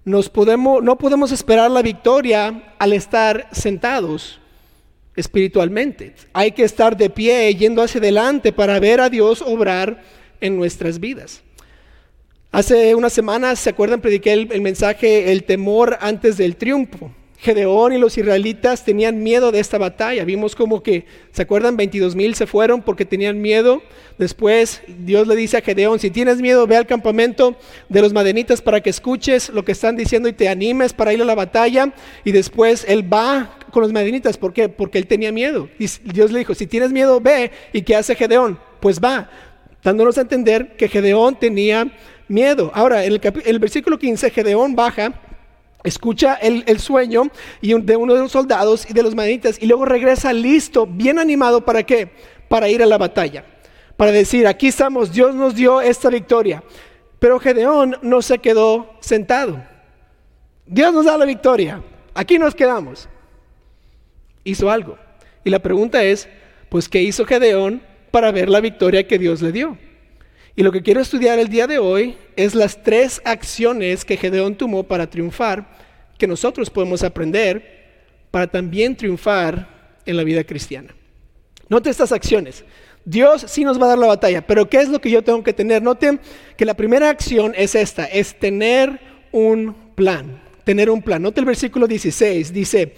Nos 0.04 0.28
podemos, 0.28 0.83
no 0.83 0.98
podemos 0.98 1.31
esperar 1.31 1.72
la 1.72 1.81
victoria 1.81 2.75
al 2.80 2.92
estar 2.92 3.48
sentados 3.54 4.40
espiritualmente. 5.15 6.13
Hay 6.33 6.51
que 6.51 6.63
estar 6.63 6.95
de 6.97 7.09
pie 7.09 7.53
yendo 7.55 7.81
hacia 7.81 7.99
adelante 7.99 8.51
para 8.51 8.79
ver 8.79 9.01
a 9.01 9.09
Dios 9.09 9.41
obrar 9.41 10.01
en 10.39 10.57
nuestras 10.57 10.99
vidas. 10.99 11.41
Hace 12.51 12.95
unas 12.95 13.13
semanas, 13.13 13.59
¿se 13.59 13.69
acuerdan? 13.69 14.01
Prediqué 14.01 14.33
el, 14.33 14.61
mensaje 14.61 15.31
El 15.31 15.45
temor 15.45 15.97
antes 16.01 16.35
del 16.37 16.57
triunfo. 16.57 17.11
Gedeón 17.41 17.91
y 17.91 17.97
los 17.97 18.19
israelitas 18.19 18.85
tenían 18.85 19.23
miedo 19.23 19.51
de 19.51 19.59
esta 19.59 19.80
batalla. 19.80 20.23
Vimos 20.25 20.56
como 20.56 20.83
que, 20.83 21.07
¿se 21.31 21.42
acuerdan? 21.42 21.75
22 21.75 22.16
mil 22.16 22.35
se 22.35 22.45
fueron 22.45 22.83
porque 22.83 23.04
tenían 23.04 23.42
miedo. 23.42 23.81
Después 24.19 24.83
Dios 24.87 25.27
le 25.27 25.35
dice 25.35 25.57
a 25.57 25.61
Gedeón, 25.61 25.97
si 25.97 26.11
tienes 26.11 26.39
miedo, 26.39 26.68
ve 26.68 26.77
al 26.77 26.85
campamento 26.85 27.57
de 27.89 28.01
los 28.04 28.13
madenitas 28.13 28.61
para 28.61 28.81
que 28.81 28.92
escuches 28.92 29.49
lo 29.49 29.66
que 29.66 29.71
están 29.71 29.95
diciendo 29.95 30.30
y 30.30 30.33
te 30.33 30.49
animes 30.49 30.94
para 30.94 31.13
ir 31.13 31.21
a 31.23 31.25
la 31.25 31.33
batalla. 31.33 31.92
Y 32.23 32.31
después 32.31 32.85
él 32.87 33.11
va 33.11 33.57
con 33.71 33.81
los 33.81 33.92
madenitas. 33.92 34.37
¿Por 34.37 34.54
qué? 34.54 34.69
Porque 34.69 34.99
él 34.99 35.07
tenía 35.07 35.31
miedo. 35.31 35.68
Y 35.80 35.87
Dios 36.13 36.31
le 36.31 36.39
dijo, 36.39 36.54
si 36.54 36.68
tienes 36.68 36.92
miedo, 36.92 37.19
ve. 37.19 37.49
¿Y 37.73 37.81
qué 37.81 37.95
hace 37.95 38.13
Gedeón? 38.13 38.59
Pues 38.80 38.99
va, 38.99 39.31
dándonos 39.83 40.16
a 40.19 40.21
entender 40.21 40.75
que 40.77 40.87
Gedeón 40.87 41.39
tenía 41.39 41.92
miedo. 42.27 42.69
Ahora, 42.75 43.04
el, 43.04 43.19
el 43.45 43.57
versículo 43.57 43.97
15, 43.97 44.30
Gedeón 44.30 44.75
baja 44.75 45.19
escucha 45.83 46.35
el, 46.35 46.80
sueño 46.80 47.23
y 47.61 47.80
de 47.80 47.95
uno 47.95 48.14
de 48.14 48.21
los 48.21 48.31
soldados 48.31 48.90
y 48.90 48.94
de 48.94 49.04
los 49.04 49.16
manitas 49.16 49.57
y 49.61 49.66
luego 49.66 49.85
regresa 49.85 50.33
listo, 50.33 50.85
bien 50.85 51.19
animado 51.19 51.64
para 51.66 51.83
qué? 51.83 52.11
Para 52.47 52.69
ir 52.69 52.83
a 52.83 52.85
la 52.85 52.97
batalla. 52.97 53.45
Para 53.97 54.11
decir, 54.11 54.47
aquí 54.47 54.68
estamos, 54.68 55.11
Dios 55.11 55.35
nos 55.35 55.56
dio 55.56 55.81
esta 55.81 56.09
victoria. 56.09 56.64
Pero 57.19 57.40
Gedeón 57.40 57.97
no 58.02 58.21
se 58.21 58.40
quedó 58.40 58.95
sentado. 59.00 59.64
Dios 60.66 60.94
nos 60.94 61.06
da 61.06 61.18
la 61.18 61.26
victoria. 61.26 61.83
Aquí 62.14 62.40
nos 62.40 62.56
quedamos. 62.56 63.07
Hizo 64.44 64.71
algo. 64.71 64.97
Y 65.44 65.50
la 65.50 65.59
pregunta 65.59 66.04
es, 66.04 66.28
pues, 66.69 66.90
¿qué 66.90 67.02
hizo 67.02 67.26
Gedeón 67.26 67.81
para 68.09 68.31
ver 68.31 68.50
la 68.50 68.59
victoria 68.59 69.07
que 69.07 69.19
Dios 69.19 69.42
le 69.42 69.52
dio? 69.52 69.78
Y 70.61 70.63
lo 70.63 70.71
que 70.71 70.83
quiero 70.83 71.01
estudiar 71.01 71.39
el 71.39 71.47
día 71.47 71.65
de 71.65 71.80
hoy 71.80 72.15
es 72.35 72.53
las 72.53 72.83
tres 72.83 73.19
acciones 73.25 74.06
que 74.06 74.15
Gedeón 74.15 74.53
tomó 74.53 74.83
para 74.83 75.09
triunfar, 75.09 75.68
que 76.19 76.27
nosotros 76.27 76.69
podemos 76.69 77.01
aprender 77.01 78.27
para 78.30 78.45
también 78.45 78.95
triunfar 78.95 79.97
en 80.06 80.15
la 80.15 80.23
vida 80.23 80.44
cristiana. 80.44 80.94
Note 81.68 81.89
estas 81.89 82.11
acciones. 82.11 82.63
Dios 83.03 83.44
sí 83.47 83.63
nos 83.63 83.81
va 83.81 83.85
a 83.85 83.89
dar 83.89 83.97
la 83.97 84.06
batalla, 84.06 84.45
pero 84.45 84.69
¿qué 84.69 84.77
es 84.81 84.89
lo 84.89 85.01
que 85.01 85.09
yo 85.09 85.23
tengo 85.23 85.41
que 85.41 85.51
tener? 85.51 85.81
Noten 85.81 86.19
que 86.56 86.65
la 86.65 86.75
primera 86.75 87.09
acción 87.09 87.53
es 87.57 87.73
esta, 87.73 88.06
es 88.06 88.37
tener 88.37 88.99
un 89.31 89.73
plan. 89.95 90.44
tener 90.63 90.91
un 90.91 91.01
plan. 91.01 91.23
Nota 91.23 91.39
el 91.39 91.47
versículo 91.47 91.87
16, 91.87 92.53
dice, 92.53 92.94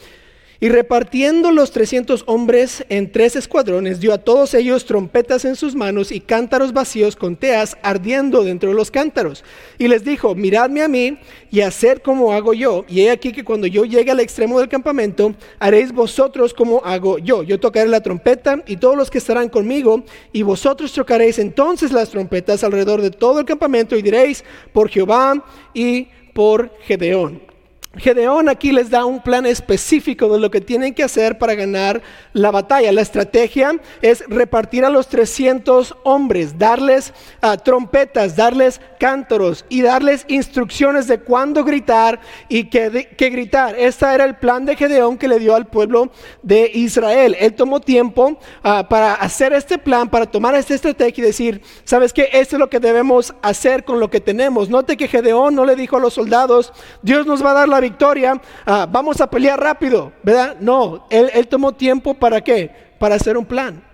y 0.64 0.70
repartiendo 0.70 1.52
los 1.52 1.72
300 1.72 2.24
hombres 2.26 2.86
en 2.88 3.12
tres 3.12 3.36
escuadrones, 3.36 4.00
dio 4.00 4.14
a 4.14 4.18
todos 4.18 4.54
ellos 4.54 4.86
trompetas 4.86 5.44
en 5.44 5.58
sus 5.58 5.76
manos 5.76 6.10
y 6.10 6.22
cántaros 6.22 6.72
vacíos 6.72 7.18
con 7.18 7.36
teas 7.36 7.78
ardiendo 7.82 8.46
dentro 8.46 8.70
de 8.70 8.76
los 8.78 8.90
cántaros. 8.90 9.44
Y 9.78 9.90
les 9.90 10.06
dijo, 10.06 10.36
miradme 10.36 10.82
a 10.82 10.88
mí 10.88 11.18
y 11.52 11.60
haced 11.60 11.98
como 11.98 12.32
hago 12.32 12.54
yo. 12.54 12.86
Y 12.88 13.02
he 13.02 13.12
aquí 13.12 13.34
que 13.34 13.44
cuando 13.44 13.68
yo 13.68 13.84
llegue 13.84 14.12
al 14.12 14.22
extremo 14.22 14.58
del 14.58 14.70
campamento, 14.70 15.36
haréis 15.60 15.92
vosotros 15.92 16.54
como 16.54 16.82
hago 16.86 17.18
yo. 17.18 17.44
Yo 17.44 17.60
tocaré 17.60 17.90
la 17.90 18.00
trompeta 18.00 18.64
y 18.66 18.78
todos 18.78 18.96
los 18.96 19.12
que 19.12 19.18
estarán 19.18 19.50
conmigo, 19.50 20.06
y 20.32 20.44
vosotros 20.44 20.94
tocaréis 20.94 21.40
entonces 21.40 21.92
las 21.92 22.08
trompetas 22.08 22.64
alrededor 22.64 23.02
de 23.02 23.12
todo 23.12 23.42
el 23.42 23.46
campamento 23.46 23.98
y 23.98 24.02
diréis, 24.02 24.46
por 24.72 24.88
Jehová 24.88 25.44
y 25.74 26.08
por 26.34 26.72
Gedeón. 26.84 27.53
Gedeón 27.96 28.50
aquí 28.50 28.72
les 28.72 28.90
da 28.90 29.06
un 29.06 29.22
plan 29.22 29.46
específico 29.46 30.28
de 30.28 30.40
lo 30.40 30.50
que 30.50 30.62
tienen 30.62 30.96
que 30.96 31.04
hacer 31.04 31.38
para 31.38 31.54
ganar 31.54 32.02
la 32.34 32.50
batalla. 32.50 32.92
La 32.92 33.02
estrategia 33.02 33.80
es 34.02 34.24
repartir 34.28 34.84
a 34.84 34.90
los 34.90 35.08
300 35.10 35.96
hombres, 36.04 36.58
darles 36.58 37.14
ah, 37.42 37.56
trompetas, 37.56 38.36
darles 38.36 38.82
cántaros 39.00 39.64
y 39.70 39.84
darles 39.84 40.26
instrucciones 40.28 41.06
de 41.08 41.20
cuándo 41.20 41.64
gritar 41.64 42.20
y 42.50 42.64
qué, 42.64 43.06
gritar. 43.18 43.76
Este 43.78 44.06
era 44.06 44.26
el 44.26 44.38
plan 44.38 44.66
de 44.66 44.76
Gedeón 44.76 45.20
que 45.20 45.28
le 45.28 45.38
dio 45.38 45.54
al 45.54 45.68
pueblo 45.68 46.12
de 46.42 46.72
Israel. 46.74 47.38
Él 47.40 47.54
tomó 47.54 47.80
tiempo 47.80 48.40
ah, 48.64 48.88
para 48.90 49.14
hacer 49.14 49.54
este 49.54 49.78
plan, 49.78 50.10
para 50.10 50.26
tomar 50.26 50.56
esta 50.56 50.74
estrategia 50.74 51.24
y 51.24 51.28
decir, 51.28 51.62
¿sabes 51.84 52.12
qué? 52.12 52.30
Esto 52.34 52.56
es 52.56 52.60
lo 52.60 52.72
que 52.72 52.80
debemos 52.80 53.36
hacer 53.44 53.84
con 53.84 54.00
lo 54.00 54.10
que 54.10 54.20
tenemos. 54.20 54.68
Note 54.68 54.98
que 54.98 55.08
Gedeón 55.08 55.54
no 55.54 55.64
le 55.64 55.76
dijo 55.76 55.98
a 55.98 56.00
los 56.00 56.16
soldados, 56.16 56.74
Dios 57.04 57.28
nos 57.28 57.46
va 57.46 57.52
a 57.52 57.54
dar 57.54 57.70
la 57.70 57.83
victoria, 57.84 58.42
ah, 58.66 58.88
vamos 58.90 59.22
a 59.22 59.30
pelear 59.30 59.60
rápido, 59.60 60.12
¿verdad? 60.24 60.58
No, 60.60 61.06
él, 61.10 61.30
él 61.34 61.48
tomó 61.48 61.74
tiempo 61.74 62.16
para 62.16 62.42
qué? 62.42 62.72
Para 62.98 63.16
hacer 63.16 63.38
un 63.38 63.46
plan 63.46 63.94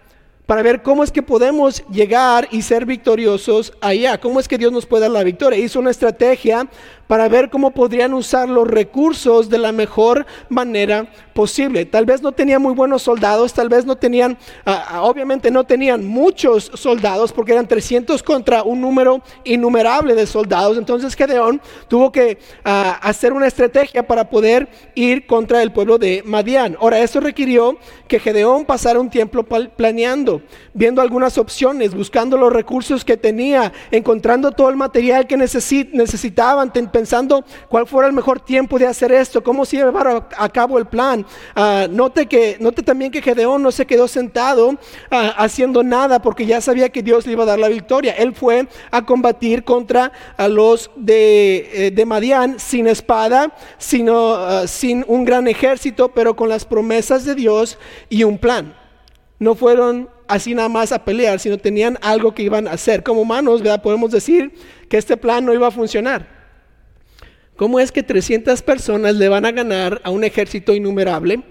para 0.49 0.63
ver 0.63 0.81
cómo 0.81 1.03
es 1.03 1.11
que 1.11 1.21
podemos 1.21 1.83
llegar 1.91 2.47
y 2.49 2.63
ser 2.63 2.83
victoriosos 2.83 3.71
allá, 3.81 4.19
cómo 4.19 4.39
es 4.39 4.47
que 4.47 4.57
Dios 4.57 4.71
nos 4.71 4.87
puede 4.87 5.03
dar 5.03 5.11
la 5.11 5.23
victoria. 5.23 5.59
Hizo 5.59 5.79
una 5.79 5.91
estrategia 5.91 6.67
para 7.09 7.27
ver 7.27 7.49
cómo 7.49 7.71
podrían 7.71 8.13
usar 8.13 8.47
los 8.47 8.67
recursos 8.67 9.49
de 9.49 9.57
la 9.57 9.71
mejor 9.71 10.27
manera 10.47 11.11
posible. 11.33 11.85
Tal 11.85 12.05
vez 12.05 12.21
no 12.21 12.33
tenían 12.33 12.61
muy 12.61 12.75
buenos 12.75 13.01
soldados, 13.01 13.51
tal 13.51 13.67
vez 13.67 13.83
no 13.83 13.95
tenían, 13.95 14.37
ah, 14.63 14.85
ah, 14.87 15.01
obviamente 15.01 15.49
no 15.49 15.63
tenían 15.63 16.05
muchos 16.05 16.69
soldados 16.75 17.31
porque 17.31 17.53
eran 17.53 17.67
300 17.67 18.21
contra 18.21 18.61
un 18.61 18.79
número 18.79 19.23
innumerable 19.43 20.13
de 20.13 20.27
soldados. 20.27 20.77
Entonces 20.77 21.15
Gedeón 21.15 21.59
tuvo 21.87 22.11
que 22.11 22.37
ah, 22.63 22.99
hacer 23.01 23.33
una 23.33 23.47
estrategia 23.47 24.05
para 24.05 24.29
poder 24.29 24.69
ir 24.93 25.25
contra 25.25 25.63
el 25.63 25.71
pueblo 25.71 25.97
de 25.97 26.21
Madián. 26.23 26.77
Ahora, 26.79 26.99
eso 26.99 27.19
requirió 27.19 27.79
que 28.07 28.19
Gedeón 28.19 28.65
pasara 28.65 28.99
un 28.99 29.09
tiempo 29.09 29.41
planeando, 29.43 30.43
viendo 30.75 31.01
algunas 31.01 31.39
opciones, 31.39 31.95
buscando 31.95 32.37
los 32.37 32.53
recursos 32.53 33.03
que 33.03 33.17
tenía, 33.17 33.73
encontrando 33.89 34.51
todo 34.51 34.69
el 34.69 34.75
material 34.75 35.25
que 35.25 35.37
necesitaban, 35.37 36.71
pensando 36.99 37.45
cuál 37.69 37.87
fuera 37.87 38.09
el 38.09 38.13
mejor 38.13 38.41
tiempo 38.41 38.77
de 38.77 38.85
hacer 38.85 39.13
esto, 39.13 39.41
cómo 39.41 39.63
se 39.63 39.77
llevar 39.77 40.27
a, 40.37 40.49
cabo 40.49 40.77
el 40.77 40.85
plan. 40.85 41.25
Ah, 41.55 41.87
note, 41.89 42.25
que, 42.25 42.57
note 42.59 42.83
también 42.83 43.09
que 43.09 43.21
Gedeón 43.21 43.63
no 43.63 43.71
se 43.71 43.85
quedó 43.85 44.05
sentado 44.09 44.77
ah, 45.09 45.33
haciendo 45.37 45.81
nada 45.81 46.21
porque 46.21 46.45
ya 46.45 46.59
sabía 46.59 46.89
que 46.89 47.01
Dios 47.01 47.25
le 47.25 47.31
iba 47.31 47.43
a 47.43 47.45
dar 47.45 47.57
la 47.57 47.69
victoria. 47.69 48.11
Él 48.11 48.35
fue 48.35 48.67
a 48.91 49.05
combatir 49.05 49.63
contra 49.63 50.11
a 50.35 50.49
los 50.49 50.91
de, 50.97 51.69
eh, 51.87 51.91
de 51.91 52.05
Madián 52.05 52.59
sin 52.59 52.85
espada, 52.85 53.55
sino, 53.77 54.33
ah, 54.33 54.67
sin 54.67 55.05
un 55.07 55.23
gran 55.23 55.47
ejército, 55.47 56.09
pero 56.09 56.35
con 56.35 56.49
las 56.49 56.65
promesas 56.65 57.23
de 57.23 57.33
Dios 57.33 57.77
y 58.09 58.25
un 58.25 58.37
plan. 58.37 58.75
No 59.39 59.55
fueron 59.55 60.09
así 60.27 60.53
nada 60.53 60.67
más 60.67 60.91
a 60.91 61.05
pelear, 61.05 61.39
sino 61.39 61.57
tenían 61.57 61.97
algo 62.01 62.33
que 62.33 62.43
iban 62.43 62.67
a 62.67 62.71
hacer. 62.71 63.03
Como 63.03 63.21
humanos, 63.21 63.61
podemos 63.81 64.11
decir 64.11 64.53
que 64.89 64.97
este 64.97 65.15
plan 65.15 65.45
no 65.45 65.53
iba 65.53 65.67
a 65.67 65.71
funcionar. 65.71 66.38
¿Cómo 67.59 67.81
es 67.81 67.91
que 67.91 68.03
300 68.03 68.61
personas 68.61 69.15
le 69.15 69.27
van 69.27 69.43
a 69.43 69.51
ganar 69.51 69.99
a 70.05 70.11
un 70.11 70.23
ejército 70.23 70.73
innumerable 70.73 71.41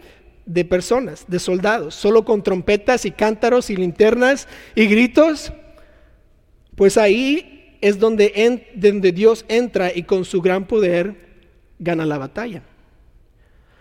de 0.46 0.64
personas, 0.64 1.26
de 1.28 1.38
soldados, 1.38 1.94
solo 1.94 2.24
con 2.24 2.42
trompetas 2.42 3.04
y 3.04 3.10
cántaros 3.10 3.68
y 3.68 3.76
linternas 3.76 4.48
y 4.74 4.86
gritos? 4.86 5.52
Pues 6.76 6.96
ahí 6.96 7.76
es 7.82 7.98
donde, 7.98 8.64
donde 8.74 9.12
Dios 9.12 9.44
entra 9.48 9.92
y 9.94 10.04
con 10.04 10.24
su 10.24 10.40
gran 10.40 10.66
poder 10.66 11.14
gana 11.78 12.06
la 12.06 12.16
batalla. 12.16 12.62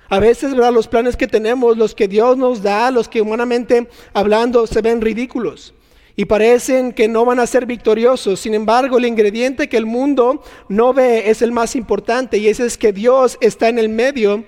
A 0.10 0.19
veces. 0.19 0.51
Los 0.51 0.89
planes 0.89 1.15
que 1.15 1.27
tenemos, 1.27 1.77
los 1.77 1.96
que 1.96 2.10
Dios 2.10 2.38
nos 2.38 2.62
da, 2.62 2.91
los 2.91 3.07
que 3.07 3.22
humanamente 3.22 3.88
hablando 4.13 4.67
se 4.67 4.81
ven 4.81 5.00
ridículos 5.00 5.74
y 6.20 6.26
parecen 6.26 6.94
que 6.94 7.08
no 7.08 7.26
van 7.26 7.40
a 7.40 7.46
ser 7.46 7.68
victoriosos. 7.68 8.40
Sin 8.40 8.56
embargo, 8.56 8.98
el 8.98 9.06
ingrediente 9.06 9.70
que 9.70 9.78
el 9.78 9.86
mundo 9.86 10.42
no 10.68 10.92
ve 10.92 11.30
es 11.30 11.44
el 11.44 11.52
más 11.52 11.76
importante 11.76 12.40
y 12.40 12.48
ese 12.48 12.66
es 12.66 12.76
que 12.76 12.92
Dios 12.92 13.38
está 13.40 13.70
en 13.70 13.78
el 13.78 13.88
medio 13.88 14.44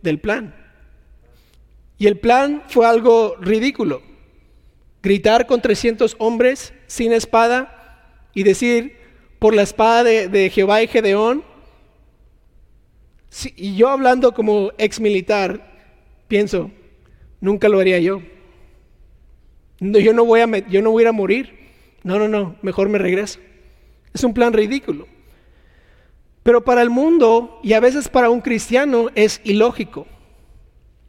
del 0.00 0.20
plan. 0.20 0.54
Y 1.98 2.06
el 2.06 2.20
plan 2.20 2.62
fue 2.68 2.86
algo 2.86 3.34
ridículo. 3.40 4.00
Gritar 5.02 5.48
con 5.48 5.60
300 5.60 6.14
hombres 6.20 6.72
sin 6.86 7.12
espada 7.12 8.14
y 8.32 8.44
decir 8.44 8.96
por 9.40 9.56
la 9.56 9.62
espada 9.62 10.04
de, 10.04 10.50
Jehová 10.50 10.82
y 10.82 10.86
Gedeón. 10.86 11.42
y 13.56 13.74
yo 13.74 13.88
hablando 13.88 14.32
como 14.32 14.70
ex 14.78 15.00
militar, 15.00 15.68
pienso, 16.28 16.70
nunca 17.40 17.68
lo 17.68 17.80
haría 17.80 17.98
yo. 17.98 18.22
No, 19.80 19.98
yo, 19.98 20.12
no 20.12 20.24
voy 20.24 20.40
a, 20.40 20.68
yo 20.68 20.82
no 20.82 20.90
voy 20.90 21.02
a 21.02 21.04
ir 21.04 21.08
a 21.08 21.12
morir. 21.12 21.58
No, 22.02 22.18
no, 22.18 22.28
no, 22.28 22.56
mejor 22.62 22.88
me 22.88 22.98
regreso. 22.98 23.38
Es 24.12 24.24
un 24.24 24.34
plan 24.34 24.52
ridículo. 24.52 25.06
Pero 26.42 26.64
para 26.64 26.82
el 26.82 26.90
mundo 26.90 27.60
y 27.62 27.74
a 27.74 27.80
veces 27.80 28.08
para 28.08 28.30
un 28.30 28.40
cristiano 28.40 29.08
es 29.14 29.40
ilógico 29.44 30.06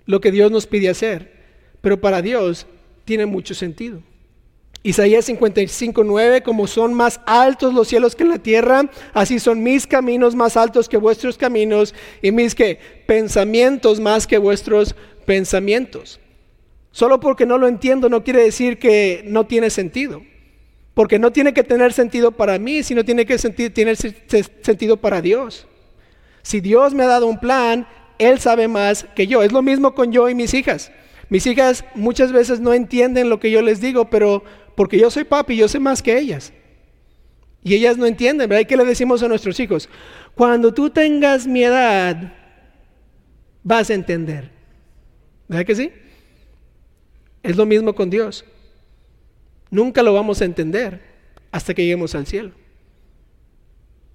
lo 0.06 0.20
que 0.20 0.32
Dios 0.32 0.52
nos 0.52 0.68
pide 0.68 0.90
hacer. 0.90 1.40
Pero 1.82 2.02
para 2.02 2.22
Dios 2.22 2.68
tiene 3.06 3.26
mucho 3.26 3.54
sentido. 3.54 4.02
Isaías 4.82 5.26
55, 5.26 6.04
9, 6.04 6.42
como 6.42 6.66
son 6.66 6.94
más 6.94 7.20
altos 7.26 7.74
los 7.74 7.88
cielos 7.90 8.16
que 8.16 8.24
la 8.24 8.40
tierra, 8.40 8.90
así 9.14 9.40
son 9.40 9.62
mis 9.62 9.86
caminos 9.86 10.36
más 10.36 10.56
altos 10.56 10.88
que 10.88 10.98
vuestros 10.98 11.38
caminos 11.38 11.94
y 12.22 12.32
mis 12.32 12.56
pensamientos 13.06 14.00
más 14.00 14.26
que 14.26 14.38
vuestros 14.38 14.96
pensamientos. 15.26 16.20
Solo 16.92 17.20
porque 17.20 17.46
no 17.46 17.58
lo 17.58 17.68
entiendo 17.68 18.10
no 18.10 18.24
quiere 18.24 18.44
decir 18.44 18.80
que 18.80 19.24
no 19.26 19.46
tiene 19.46 19.70
sentido. 19.70 20.24
Porque 20.94 21.20
no 21.20 21.32
tiene 21.32 21.54
que 21.54 21.64
tener 21.64 21.94
sentido 21.94 22.32
para 22.32 22.60
mí, 22.60 22.84
sino 22.84 23.06
tiene 23.06 23.26
que 23.26 23.38
tener 23.38 23.96
sentido 23.96 24.98
para 24.98 25.22
Dios. 25.22 25.68
Si 26.42 26.60
Dios 26.60 26.94
me 26.94 27.04
ha 27.04 27.08
dado 27.08 27.28
un 27.28 27.40
plan, 27.40 27.88
Él 28.18 28.40
sabe 28.40 28.68
más 28.68 29.06
que 29.16 29.28
yo. 29.28 29.44
Es 29.44 29.52
lo 29.52 29.62
mismo 29.62 29.94
con 29.94 30.12
yo 30.12 30.30
y 30.30 30.36
mis 30.36 30.54
hijas. 30.54 30.92
Mis 31.30 31.46
hijas 31.46 31.86
muchas 31.94 32.32
veces 32.32 32.60
no 32.60 32.74
entienden 32.74 33.30
lo 33.30 33.40
que 33.40 33.52
yo 33.52 33.62
les 33.62 33.80
digo, 33.80 34.10
pero 34.10 34.44
porque 34.76 34.98
yo 34.98 35.12
soy 35.12 35.24
papi, 35.24 35.56
yo 35.56 35.68
sé 35.68 35.80
más 35.80 36.02
que 36.02 36.18
ellas. 36.18 36.52
Y 37.64 37.76
ellas 37.76 37.98
no 37.98 38.06
entienden, 38.06 38.50
¿verdad? 38.50 38.62
¿Y 38.62 38.66
qué 38.66 38.78
le 38.78 38.86
decimos 38.86 39.22
a 39.22 39.28
nuestros 39.28 39.60
hijos? 39.60 39.90
Cuando 40.34 40.74
tú 40.74 40.90
tengas 40.90 41.46
mi 41.46 41.64
edad, 41.64 42.34
vas 43.64 43.90
a 43.90 43.94
entender. 43.94 44.50
¿Verdad 45.48 45.66
que 45.66 45.76
sí? 45.76 45.92
Es 47.44 47.56
lo 47.56 47.66
mismo 47.66 47.94
con 47.94 48.10
Dios. 48.10 48.46
Nunca 49.72 50.04
lo 50.04 50.14
vamos 50.14 50.42
a 50.42 50.46
entender 50.46 51.02
hasta 51.52 51.74
que 51.74 51.84
lleguemos 51.84 52.16
al 52.16 52.26
cielo. 52.26 52.52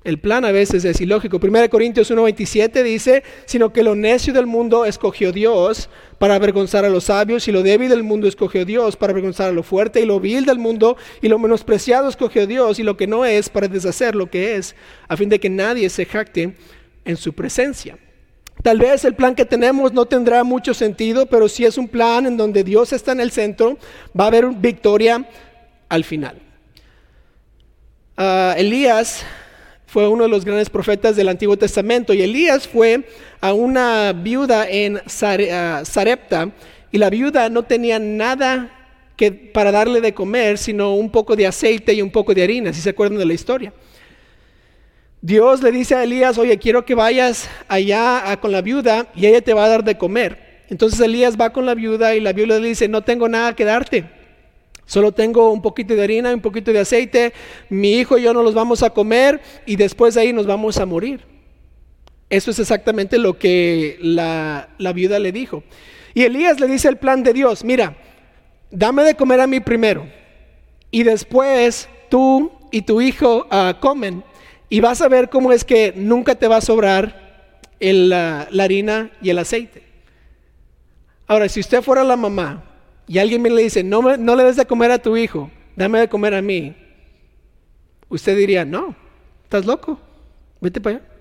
El 0.04 0.18
plan 0.18 0.44
a 0.44 0.52
veces 0.52 0.84
es 0.84 1.00
ilógico. 1.00 1.40
1 1.40 1.70
Corintios 1.70 2.10
1:27 2.10 2.82
dice, 2.82 3.22
sino 3.46 3.72
que 3.72 3.82
lo 3.82 3.94
necio 3.94 4.34
del 4.34 4.44
mundo 4.44 4.84
escogió 4.84 5.32
Dios 5.32 5.88
para 6.18 6.34
avergonzar 6.34 6.84
a 6.84 6.90
los 6.90 7.04
sabios 7.04 7.48
y 7.48 7.52
lo 7.52 7.62
débil 7.62 7.88
del 7.88 8.02
mundo 8.02 8.28
escogió 8.28 8.66
Dios 8.66 8.96
para 8.96 9.12
avergonzar 9.12 9.48
a 9.48 9.52
lo 9.52 9.62
fuerte 9.62 10.02
y 10.02 10.04
lo 10.04 10.20
vil 10.20 10.44
del 10.44 10.58
mundo 10.58 10.98
y 11.22 11.28
lo 11.28 11.38
menospreciado 11.38 12.08
escogió 12.08 12.46
Dios 12.46 12.78
y 12.78 12.82
lo 12.82 12.98
que 12.98 13.06
no 13.06 13.24
es 13.24 13.48
para 13.48 13.66
deshacer 13.66 14.14
lo 14.14 14.28
que 14.28 14.56
es, 14.56 14.76
a 15.08 15.16
fin 15.16 15.30
de 15.30 15.40
que 15.40 15.48
nadie 15.48 15.88
se 15.88 16.04
jacte 16.04 16.54
en 17.06 17.16
su 17.16 17.32
presencia. 17.32 17.96
Tal 18.62 18.78
vez 18.78 19.04
el 19.04 19.14
plan 19.14 19.34
que 19.34 19.44
tenemos 19.44 19.92
no 19.92 20.06
tendrá 20.06 20.42
mucho 20.42 20.72
sentido, 20.72 21.26
pero 21.26 21.48
si 21.48 21.64
es 21.64 21.76
un 21.76 21.88
plan 21.88 22.24
en 22.26 22.36
donde 22.36 22.64
Dios 22.64 22.92
está 22.92 23.12
en 23.12 23.20
el 23.20 23.30
centro, 23.30 23.76
va 24.18 24.24
a 24.24 24.28
haber 24.28 24.46
victoria 24.50 25.28
al 25.88 26.04
final. 26.04 26.40
Ah, 28.16 28.54
Elías 28.56 29.24
fue 29.86 30.08
uno 30.08 30.24
de 30.24 30.28
los 30.28 30.44
grandes 30.44 30.70
profetas 30.70 31.14
del 31.14 31.28
Antiguo 31.28 31.56
Testamento 31.56 32.14
y 32.14 32.22
Elías 32.22 32.66
fue 32.66 33.06
a 33.40 33.52
una 33.52 34.12
viuda 34.12 34.68
en 34.68 35.00
Sarepta 35.06 36.50
y 36.90 36.98
la 36.98 37.10
viuda 37.10 37.48
no 37.48 37.64
tenía 37.64 37.98
nada 37.98 38.70
que, 39.16 39.30
para 39.30 39.70
darle 39.72 40.00
de 40.00 40.14
comer, 40.14 40.58
sino 40.58 40.94
un 40.94 41.10
poco 41.10 41.36
de 41.36 41.46
aceite 41.46 41.92
y 41.92 42.02
un 42.02 42.10
poco 42.10 42.34
de 42.34 42.42
harina, 42.42 42.72
si 42.72 42.80
se 42.80 42.90
acuerdan 42.90 43.18
de 43.18 43.26
la 43.26 43.34
historia. 43.34 43.72
Dios 45.24 45.62
le 45.62 45.72
dice 45.72 45.94
a 45.94 46.04
Elías, 46.04 46.36
oye, 46.36 46.58
quiero 46.58 46.84
que 46.84 46.94
vayas 46.94 47.48
allá 47.66 48.38
con 48.42 48.52
la 48.52 48.60
viuda 48.60 49.06
y 49.14 49.24
ella 49.24 49.40
te 49.40 49.54
va 49.54 49.64
a 49.64 49.68
dar 49.70 49.82
de 49.82 49.96
comer. 49.96 50.64
Entonces 50.68 51.00
Elías 51.00 51.40
va 51.40 51.48
con 51.48 51.64
la 51.64 51.74
viuda 51.74 52.14
y 52.14 52.20
la 52.20 52.34
viuda 52.34 52.58
le 52.58 52.68
dice, 52.68 52.88
no 52.88 53.00
tengo 53.00 53.26
nada 53.26 53.56
que 53.56 53.64
darte. 53.64 54.04
Solo 54.84 55.12
tengo 55.12 55.50
un 55.50 55.62
poquito 55.62 55.94
de 55.94 56.02
harina, 56.02 56.34
un 56.34 56.42
poquito 56.42 56.74
de 56.74 56.80
aceite. 56.80 57.32
Mi 57.70 57.92
hijo 57.92 58.18
y 58.18 58.22
yo 58.24 58.34
no 58.34 58.42
los 58.42 58.52
vamos 58.52 58.82
a 58.82 58.90
comer 58.90 59.40
y 59.64 59.76
después 59.76 60.14
de 60.14 60.20
ahí 60.20 60.34
nos 60.34 60.46
vamos 60.46 60.76
a 60.76 60.84
morir. 60.84 61.22
Eso 62.28 62.50
es 62.50 62.58
exactamente 62.58 63.16
lo 63.16 63.38
que 63.38 63.96
la, 64.02 64.68
viuda 64.94 65.18
le 65.18 65.32
dijo. 65.32 65.64
Y 66.12 66.24
Elías 66.24 66.60
le 66.60 66.68
dice 66.68 66.88
el 66.88 66.98
plan 66.98 67.22
de 67.22 67.32
Dios, 67.32 67.64
mira, 67.64 67.96
dame 68.70 69.02
de 69.04 69.14
comer 69.14 69.40
a 69.40 69.46
mí 69.46 69.60
primero 69.60 70.06
y 70.90 71.02
después 71.02 71.88
tú 72.10 72.52
y 72.70 72.82
tu 72.82 73.00
hijo 73.00 73.46
ah, 73.50 73.78
comen 73.80 74.22
y 74.68 74.80
vas 74.80 75.00
a 75.00 75.08
ver 75.08 75.28
cómo 75.28 75.52
es 75.52 75.64
que 75.64 75.92
nunca 75.96 76.34
te 76.34 76.48
va 76.48 76.56
a 76.56 76.60
sobrar 76.60 77.60
la, 77.80 78.48
harina 78.58 79.10
y 79.20 79.30
el 79.30 79.38
aceite. 79.38 79.82
Ahora, 81.26 81.48
si 81.48 81.60
usted 81.60 81.82
fuera 81.82 82.04
la 82.04 82.16
mamá 82.16 82.64
y 83.06 83.18
alguien 83.18 83.42
me 83.42 83.50
le 83.50 83.62
dice, 83.62 83.82
no, 83.82 84.16
no 84.16 84.36
le 84.36 84.44
des 84.44 84.56
de 84.56 84.66
comer 84.66 84.90
a 84.90 84.98
tu 84.98 85.16
hijo, 85.16 85.50
dame 85.76 86.00
de 86.00 86.08
comer 86.08 86.34
a 86.34 86.42
mí, 86.42 86.74
usted 88.08 88.36
diría, 88.36 88.64
no, 88.64 88.94
estás 89.44 89.64
loco, 89.64 89.98
vete 90.60 90.80
para 90.80 90.96
allá. 90.96 91.14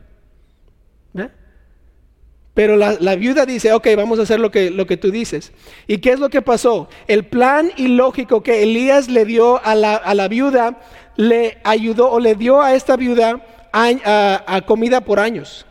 Pero 2.53 2.77
la, 2.77 3.15
viuda 3.15 3.47
dice, 3.47 3.73
ok, 3.73 3.87
vamos 3.97 4.19
a 4.19 4.23
hacer 4.23 4.39
lo 4.39 4.51
que, 4.51 4.69
lo 4.69 4.85
que 4.85 4.95
tú 4.95 5.09
dices. 5.09 5.51
¿Y 5.87 5.97
qué 5.97 6.11
es 6.11 6.19
lo 6.19 6.29
que 6.29 6.43
pasó? 6.43 6.87
El 7.07 7.25
plan 7.25 7.71
ilógico 7.77 8.43
que 8.43 8.61
Elías 8.61 9.09
le 9.09 9.25
dio 9.25 9.63
a 9.65 9.73
la, 9.73 9.95
a 9.95 10.13
la 10.13 10.27
viuda 10.27 10.79
le 11.15 11.57
ayudó 11.63 12.11
o 12.11 12.19
le 12.19 12.35
dio 12.35 12.61
a 12.61 12.73
esta 12.73 12.95
viuda 12.95 13.41
a 13.71 14.61
comida 14.65 15.01
por 15.01 15.19
años. 15.19 15.65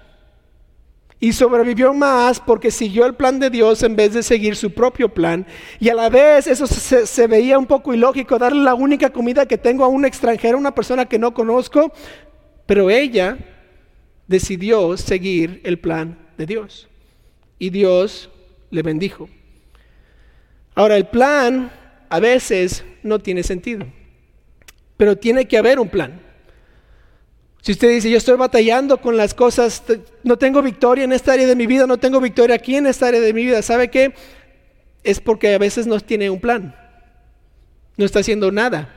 Y 1.22 1.32
sobrevivió 1.32 1.94
más 1.94 2.40
porque 2.40 2.72
siguió 2.72 3.06
el 3.06 3.14
plan 3.14 3.38
de 3.38 3.48
Dios 3.48 3.84
en 3.84 3.94
vez 3.94 4.12
de 4.12 4.24
seguir 4.24 4.56
su 4.56 4.72
propio 4.72 5.08
plan. 5.08 5.46
Y 5.78 5.88
a 5.88 5.94
la 5.94 6.08
vez 6.08 6.48
eso 6.48 6.66
se, 6.66 7.26
veía 7.28 7.60
un 7.60 7.66
poco 7.66 7.94
ilógico, 7.94 8.40
darle 8.40 8.60
la 8.60 8.74
única 8.74 9.08
comida 9.10 9.46
que 9.46 9.56
tengo 9.56 9.84
a 9.84 9.86
un 9.86 10.04
extranjero, 10.04 10.58
una 10.58 10.74
persona 10.74 11.06
que 11.06 11.20
no 11.20 11.32
conozco. 11.32 11.92
Pero 12.66 12.90
ella 12.90 13.38
decidió 14.26 14.96
seguir 14.96 15.60
el 15.62 15.78
plan 15.78 16.18
de 16.36 16.46
Dios. 16.46 16.88
Y 17.56 17.70
Dios 17.70 18.28
le 18.70 18.82
bendijo. 18.82 19.28
Ahora, 20.74 20.96
el 20.96 21.06
plan 21.06 21.70
a 22.08 22.18
veces 22.18 22.84
no 23.04 23.20
tiene 23.20 23.44
sentido, 23.44 23.86
pero 25.02 25.16
tiene 25.16 25.48
que 25.48 25.58
haber 25.58 25.80
un 25.80 25.88
plan. 25.88 26.20
Si 27.60 27.72
usted 27.72 27.88
dice, 27.88 28.08
yo 28.08 28.18
estoy 28.18 28.36
batallando 28.36 29.00
con 29.00 29.16
las 29.16 29.34
cosas, 29.34 29.82
no 30.22 30.38
tengo 30.38 30.62
victoria 30.62 31.02
en 31.02 31.12
esta 31.12 31.32
área 31.32 31.44
de 31.44 31.56
mi 31.56 31.66
vida, 31.66 31.88
no 31.88 31.98
tengo 31.98 32.20
victoria 32.20 32.54
aquí 32.54 32.76
en 32.76 32.86
esta 32.86 33.08
área 33.08 33.20
de 33.20 33.32
mi 33.32 33.44
vida, 33.44 33.62
¿sabe 33.62 33.90
qué? 33.90 34.14
Es 35.02 35.18
porque 35.18 35.52
a 35.56 35.58
veces 35.58 35.88
no 35.88 35.98
tiene 35.98 36.30
un 36.30 36.38
plan, 36.38 36.76
no 37.96 38.04
está 38.04 38.20
haciendo 38.20 38.52
nada. 38.52 38.94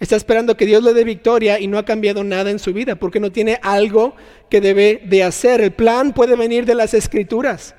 Está 0.00 0.16
esperando 0.16 0.56
que 0.56 0.64
Dios 0.64 0.82
le 0.82 0.94
dé 0.94 1.04
victoria 1.04 1.60
y 1.60 1.66
no 1.66 1.76
ha 1.76 1.84
cambiado 1.84 2.24
nada 2.24 2.50
en 2.50 2.58
su 2.58 2.72
vida 2.72 2.94
porque 2.94 3.20
no 3.20 3.30
tiene 3.30 3.60
algo 3.60 4.16
que 4.48 4.62
debe 4.62 5.02
de 5.04 5.24
hacer. 5.24 5.60
El 5.60 5.72
plan 5.72 6.14
puede 6.14 6.36
venir 6.36 6.64
de 6.64 6.74
las 6.74 6.94
escrituras 6.94 7.74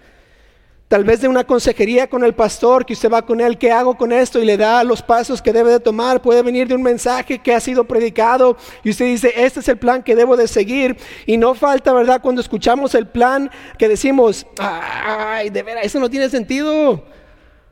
tal 0.93 1.03
vez 1.03 1.21
de 1.21 1.27
una 1.27 1.43
consejería 1.43 2.07
con 2.07 2.23
el 2.23 2.35
pastor, 2.35 2.85
que 2.85 2.93
usted 2.93 3.09
va 3.09 3.25
con 3.25 3.41
él, 3.41 3.57
¿qué 3.57 3.71
hago 3.71 3.97
con 3.97 4.11
esto? 4.11 4.39
Y 4.39 4.45
le 4.45 4.57
da 4.57 4.83
los 4.83 5.01
pasos 5.01 5.41
que 5.41 5.51
debe 5.51 5.71
de 5.71 5.79
tomar. 5.79 6.21
Puede 6.21 6.43
venir 6.43 6.67
de 6.67 6.75
un 6.75 6.83
mensaje 6.83 7.39
que 7.39 7.51
ha 7.51 7.59
sido 7.59 7.85
predicado 7.85 8.55
y 8.83 8.91
usted 8.91 9.05
dice, 9.05 9.33
este 9.35 9.61
es 9.61 9.67
el 9.69 9.77
plan 9.77 10.03
que 10.03 10.15
debo 10.15 10.37
de 10.37 10.47
seguir. 10.47 10.95
Y 11.25 11.37
no 11.37 11.55
falta, 11.55 11.93
¿verdad? 11.93 12.21
Cuando 12.21 12.41
escuchamos 12.41 12.93
el 12.93 13.07
plan 13.07 13.49
que 13.79 13.89
decimos, 13.89 14.45
ay, 14.59 15.49
de 15.49 15.63
veras, 15.63 15.83
eso 15.83 15.99
no 15.99 16.11
tiene 16.11 16.29
sentido. 16.29 17.03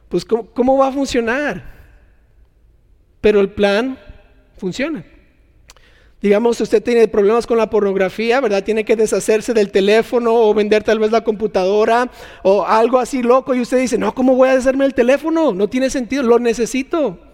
Pues 0.10 0.26
¿cómo, 0.26 0.48
cómo 0.48 0.76
va 0.80 0.88
a 0.88 0.92
funcionar? 0.92 1.64
Pero 3.22 3.40
el 3.40 3.52
plan 3.52 4.00
funciona. 4.58 5.06
Digamos, 6.22 6.62
usted 6.62 6.84
tiene 6.84 7.08
problemas 7.08 7.48
con 7.48 7.58
la 7.58 7.70
pornografía, 7.70 8.40
¿verdad? 8.40 8.64
Tiene 8.64 8.86
que 8.86 8.96
deshacerse 8.96 9.54
del 9.54 9.72
teléfono 9.72 10.36
o 10.36 10.54
vender 10.54 10.84
tal 10.84 11.00
vez 11.00 11.12
la 11.12 11.24
computadora 11.24 12.12
o 12.44 12.64
algo 12.64 13.00
así 13.00 13.24
loco 13.24 13.56
y 13.56 13.62
usted 13.62 13.80
dice, 13.80 13.98
no, 13.98 14.14
¿cómo 14.14 14.36
voy 14.36 14.50
a 14.50 14.52
deshacerme 14.52 14.84
del 14.84 14.94
teléfono? 14.94 15.52
No 15.52 15.68
tiene 15.68 15.90
sentido, 15.90 16.22
lo 16.22 16.38
necesito. 16.38 17.31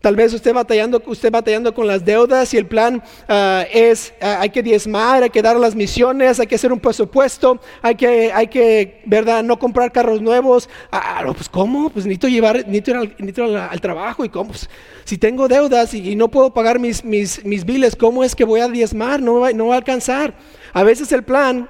Tal 0.00 0.16
vez 0.16 0.32
usted 0.32 0.54
batallando, 0.54 1.02
usted 1.04 1.30
batallando 1.30 1.74
con 1.74 1.86
las 1.86 2.02
deudas 2.02 2.54
y 2.54 2.56
el 2.56 2.64
plan 2.66 3.02
ah, 3.28 3.66
es, 3.70 4.14
ah, 4.22 4.38
hay 4.40 4.48
que 4.48 4.62
diezmar, 4.62 5.22
hay 5.22 5.28
que 5.28 5.42
dar 5.42 5.56
las 5.56 5.74
misiones, 5.74 6.40
hay 6.40 6.46
que 6.46 6.54
hacer 6.54 6.72
un 6.72 6.80
presupuesto, 6.80 7.60
hay 7.82 7.96
que, 7.96 8.32
hay 8.32 8.46
que, 8.46 9.02
¿verdad? 9.04 9.42
No 9.42 9.58
comprar 9.58 9.92
carros 9.92 10.22
nuevos. 10.22 10.70
Ah, 10.90 11.22
pues 11.36 11.50
¿cómo? 11.50 11.90
Pues 11.90 12.06
necesito 12.06 12.28
llevar, 12.28 12.66
necesito 12.66 12.92
ir 12.92 13.56
al, 13.56 13.56
al, 13.56 13.80
trabajo 13.82 14.24
y 14.24 14.30
cómo. 14.30 14.52
Pues, 14.52 14.70
si 15.04 15.18
tengo 15.18 15.48
deudas 15.48 15.92
y, 15.92 16.16
no 16.16 16.28
puedo 16.28 16.54
pagar 16.54 16.78
mis, 16.78 17.04
mis, 17.04 17.44
mis 17.44 17.66
biles, 17.66 17.94
¿cómo 17.94 18.24
es 18.24 18.34
que 18.34 18.44
voy 18.44 18.60
a 18.60 18.68
diezmar? 18.68 19.20
No, 19.20 19.50
no 19.52 19.66
va 19.66 19.74
a 19.74 19.78
alcanzar. 19.78 20.34
A 20.72 20.82
veces 20.82 21.12
el 21.12 21.24
plan 21.24 21.68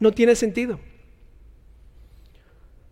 no 0.00 0.10
tiene 0.10 0.34
sentido. 0.34 0.80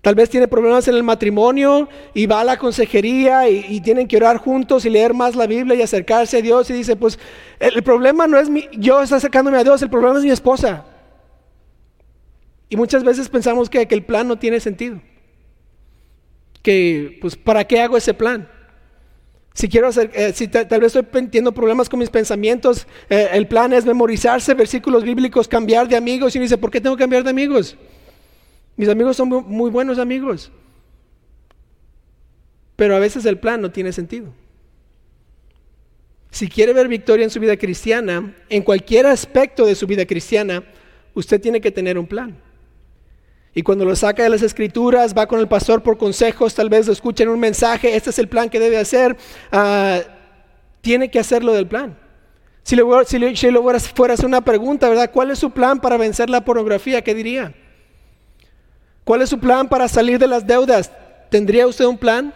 Tal 0.01 0.15
vez 0.15 0.31
tiene 0.31 0.47
problemas 0.47 0.87
en 0.87 0.95
el 0.95 1.03
matrimonio 1.03 1.89
y 2.15 2.27
va 2.27 2.41
a 2.41 2.45
la 2.45 2.57
consejería 2.57 3.49
y, 3.49 3.81
tienen 3.81 4.07
que 4.07 4.17
orar 4.17 4.37
juntos 4.37 4.85
y 4.85 4.91
leer 4.91 5.13
más 5.13 5.35
la 5.35 5.47
Biblia 5.47 5.75
y 5.75 5.83
acercarse 5.83 6.39
a 6.39 6.41
Dios 6.41 6.71
y 6.71 6.73
dice, 6.73 6.95
pues 6.95 7.19
el, 7.59 7.83
problema 7.83 8.27
no 8.27 8.39
es 8.39 8.49
mi, 8.49 8.69
yo 8.75 9.03
está 9.03 9.17
acercándome 9.17 9.59
a 9.59 9.65
Dios, 9.65 9.83
el 9.83 9.91
problema 9.91 10.19
es 10.19 10.25
mi 10.25 10.31
esposa. 10.31 10.85
Y 12.69 12.77
muchas 12.77 13.03
veces 13.03 13.29
pensamos 13.29 13.69
que, 13.69 13.87
el 13.91 14.05
plan 14.05 14.29
no 14.29 14.39
tiene 14.39 14.61
sentido. 14.61 15.01
Que, 16.63 17.19
pues, 17.21 17.35
¿para 17.35 17.65
qué 17.65 17.81
hago 17.81 17.97
ese 17.97 18.15
plan? 18.15 18.49
Si 19.55 19.69
quiero 19.69 19.89
hacer, 19.89 20.13
eh, 20.15 20.33
si 20.33 20.47
tal 20.47 20.81
vez 20.81 20.95
estoy 20.95 21.03
teniendo 21.27 21.51
problemas 21.51 21.89
con 21.89 21.99
mis 21.99 22.11
pensamientos, 22.11 22.87
eh, 23.11 23.31
el 23.33 23.49
plan 23.49 23.73
es 23.73 23.85
memorizarse 23.85 24.55
versículos 24.55 25.03
bíblicos, 25.03 25.49
cambiar 25.49 25.89
de 25.89 25.97
amigos. 25.97 26.35
Y 26.35 26.39
uno 26.39 26.45
dice, 26.45 26.59
¿por 26.59 26.71
qué 26.71 26.81
tengo 26.81 26.95
que 26.95 27.03
cambiar 27.03 27.25
de 27.25 27.31
amigos? 27.31 27.77
Mis 28.79 28.89
amigos 28.89 29.17
son 29.17 29.29
muy 29.29 29.71
buenos 29.71 29.99
amigos. 29.99 30.53
Pero 32.77 32.95
a 32.95 33.01
veces 33.01 33.27
el 33.27 33.37
plan 33.37 33.61
no 33.61 33.73
tiene 33.73 33.93
sentido. 33.93 34.33
Si 36.31 36.49
quiere 36.49 36.73
ver 36.73 36.87
victoria 36.87 37.25
en 37.25 37.31
su 37.31 37.41
vida 37.41 37.57
cristiana, 37.57 38.37
en 38.49 38.63
cualquier 38.63 39.07
aspecto 39.07 39.67
de 39.67 39.75
su 39.75 39.89
vida 39.89 40.07
cristiana, 40.07 40.63
usted 41.13 41.41
tiene 41.41 41.61
que 41.61 41.73
tener 41.73 41.99
un 41.99 42.07
plan. 42.07 42.41
Y 43.53 43.63
cuando 43.63 43.85
lo 43.85 43.97
saca 43.97 44.23
de 44.23 44.29
las 44.29 44.43
escrituras, 44.43 45.13
va 45.13 45.27
con 45.27 45.41
el 45.41 45.49
pastor 45.49 45.83
por 45.83 45.99
consejos, 45.99 46.55
tal 46.55 46.69
vez 46.69 46.87
lo 46.87 46.93
escuchen 46.93 47.29
un 47.29 47.41
mensaje, 47.41 47.97
este 47.97 48.11
es 48.11 48.19
el 48.21 48.29
plan 48.29 48.49
que 48.49 48.61
debe 48.61 48.79
hacer, 48.79 49.17
ah, 49.51 49.99
tiene 50.83 51.11
que 51.11 51.19
hacerlo 51.19 51.53
del 51.53 51.67
plan. 51.67 51.99
Si 52.63 52.77
le, 52.77 52.85
si 53.07 53.37
si 53.37 53.51
le 53.51 53.61
fuera 53.81 54.13
a 54.13 54.15
hacer 54.15 54.27
una 54.27 54.43
pregunta, 54.43 54.89
¿verdad? 54.89 55.11
¿Cuál 55.11 55.33
es 55.33 55.41
su 55.41 55.51
plan 55.51 55.81
para 55.81 55.97
vencer 55.97 56.31
la 56.31 56.45
pornografía? 56.45 57.03
¿Qué 57.03 57.13
diría? 57.13 57.53
¿Cuál 59.09 59.23
es 59.23 59.31
su 59.31 59.41
plan 59.41 59.67
para 59.67 59.89
salir 59.89 60.19
de 60.19 60.27
las 60.27 60.47
deudas? 60.47 60.93
¿Tendría 61.31 61.67
usted 61.67 61.87
un 61.87 61.97
plan? 61.97 62.35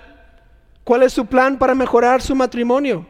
¿Cuál 0.85 1.03
es 1.03 1.13
su 1.13 1.27
plan 1.27 1.59
para 1.59 1.75
mejorar 1.75 2.23
su 2.23 2.35
matrimonio? 2.35 3.07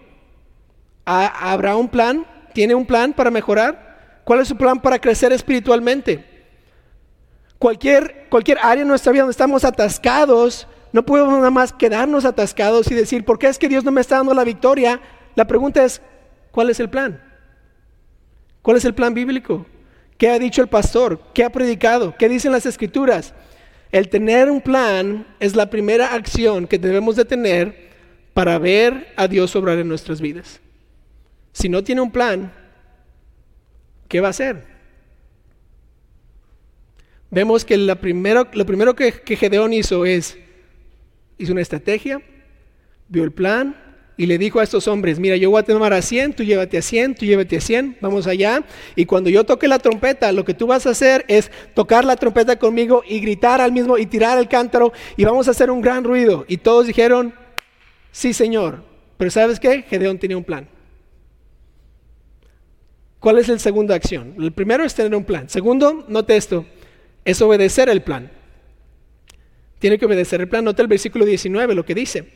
¿Habrá 1.04 1.76
un 1.76 1.88
plan? 1.88 2.26
¿Tiene 2.54 2.74
un 2.74 2.84
plan 2.84 3.12
para 3.12 3.30
mejorar? 3.30 4.18
¿Cuál 4.24 4.40
es 4.40 4.48
su 4.48 4.56
plan 4.56 4.80
para 4.80 4.98
crecer 4.98 5.32
espiritualmente? 5.32 6.48
Cualquier, 7.60 8.26
cualquier 8.28 8.58
área 8.60 8.82
en 8.82 8.88
nuestra 8.88 9.12
vida 9.12 9.22
donde 9.22 9.30
estamos 9.30 9.64
atascados, 9.64 10.66
no 10.90 11.04
podemos 11.06 11.32
nada 11.32 11.50
más 11.52 11.72
quedarnos 11.72 12.24
atascados 12.24 12.90
y 12.90 12.96
decir, 12.96 13.24
¿por 13.24 13.38
qué 13.38 13.46
es 13.46 13.60
que 13.60 13.68
Dios 13.68 13.84
no 13.84 13.92
me 13.92 14.00
está 14.00 14.16
dando 14.16 14.34
la 14.34 14.42
victoria? 14.42 15.00
La 15.36 15.46
pregunta 15.46 15.84
es, 15.84 16.02
¿cuál 16.50 16.68
es 16.68 16.80
el 16.80 16.90
plan? 16.90 17.22
¿Cuál 18.60 18.78
es 18.78 18.84
el 18.84 18.94
plan 18.96 19.14
bíblico? 19.14 19.64
¿Qué 20.18 20.30
ha 20.30 20.40
dicho 20.40 20.62
el 20.62 20.68
pastor? 20.68 21.20
¿Qué 21.32 21.44
ha 21.44 21.50
predicado? 21.50 22.16
¿Qué 22.18 22.28
dicen 22.28 22.50
las 22.50 22.66
escrituras? 22.66 23.32
El 23.92 24.08
tener 24.08 24.50
un 24.50 24.62
plan 24.62 25.26
es 25.38 25.54
la 25.54 25.68
primera 25.68 26.14
acción 26.14 26.66
que 26.66 26.78
debemos 26.78 27.14
de 27.14 27.26
tener 27.26 27.90
para 28.32 28.58
ver 28.58 29.12
a 29.16 29.28
Dios 29.28 29.54
obrar 29.54 29.78
en 29.78 29.88
nuestras 29.88 30.20
vidas. 30.20 30.60
Si 31.52 31.68
no 31.68 31.84
tiene 31.84 32.00
un 32.00 32.10
plan, 32.10 32.50
¿qué 34.08 34.22
va 34.22 34.28
a 34.28 34.30
hacer? 34.30 34.64
Vemos 37.30 37.66
que 37.66 37.76
lo 37.76 38.00
primero 38.00 38.96
que, 38.96 39.12
que 39.12 39.36
Gedeón 39.36 39.74
hizo 39.74 40.06
es, 40.06 40.38
hizo 41.36 41.52
una 41.52 41.60
estrategia, 41.60 42.22
vio 43.08 43.24
el 43.24 43.32
plan, 43.32 43.76
y 44.16 44.26
le 44.26 44.38
dijo 44.38 44.60
a 44.60 44.62
estos 44.62 44.88
hombres, 44.88 45.18
mira, 45.18 45.36
yo 45.36 45.50
voy 45.50 45.60
a 45.60 45.62
tomar 45.62 45.92
a 45.92 46.02
100, 46.02 46.34
tú 46.34 46.44
llévate 46.44 46.78
a 46.78 46.82
100, 46.82 47.14
tú 47.14 47.24
llévate 47.24 47.56
a 47.56 47.60
100, 47.60 47.98
vamos 48.00 48.26
allá. 48.26 48.64
Y 48.94 49.06
cuando 49.06 49.30
yo 49.30 49.44
toque 49.44 49.68
la 49.68 49.78
trompeta, 49.78 50.32
lo 50.32 50.44
que 50.44 50.54
tú 50.54 50.66
vas 50.66 50.86
a 50.86 50.90
hacer 50.90 51.24
es 51.28 51.50
tocar 51.74 52.04
la 52.04 52.16
trompeta 52.16 52.58
conmigo 52.58 53.02
y 53.08 53.20
gritar 53.20 53.60
al 53.60 53.72
mismo 53.72 53.96
y 53.96 54.06
tirar 54.06 54.38
el 54.38 54.48
cántaro 54.48 54.92
y 55.16 55.24
vamos 55.24 55.48
a 55.48 55.52
hacer 55.52 55.70
un 55.70 55.80
gran 55.80 56.04
ruido. 56.04 56.44
Y 56.46 56.58
todos 56.58 56.86
dijeron, 56.86 57.34
sí 58.10 58.32
Señor. 58.32 58.84
Pero 59.16 59.30
¿sabes 59.30 59.60
qué? 59.60 59.82
Gedeón 59.82 60.18
tenía 60.18 60.36
un 60.36 60.44
plan. 60.44 60.68
¿Cuál 63.18 63.38
es 63.38 63.48
la 63.48 63.58
segunda 63.58 63.94
acción? 63.94 64.34
El 64.38 64.52
primero 64.52 64.84
es 64.84 64.94
tener 64.94 65.14
un 65.14 65.24
plan. 65.24 65.48
Segundo, 65.48 66.04
note 66.08 66.36
esto, 66.36 66.66
es 67.24 67.40
obedecer 67.40 67.88
el 67.88 68.02
plan. 68.02 68.32
Tiene 69.78 69.96
que 69.96 70.06
obedecer 70.06 70.40
el 70.40 70.48
plan. 70.48 70.64
Note 70.64 70.82
el 70.82 70.88
versículo 70.88 71.24
19, 71.24 71.74
lo 71.74 71.84
que 71.84 71.94
dice. 71.94 72.32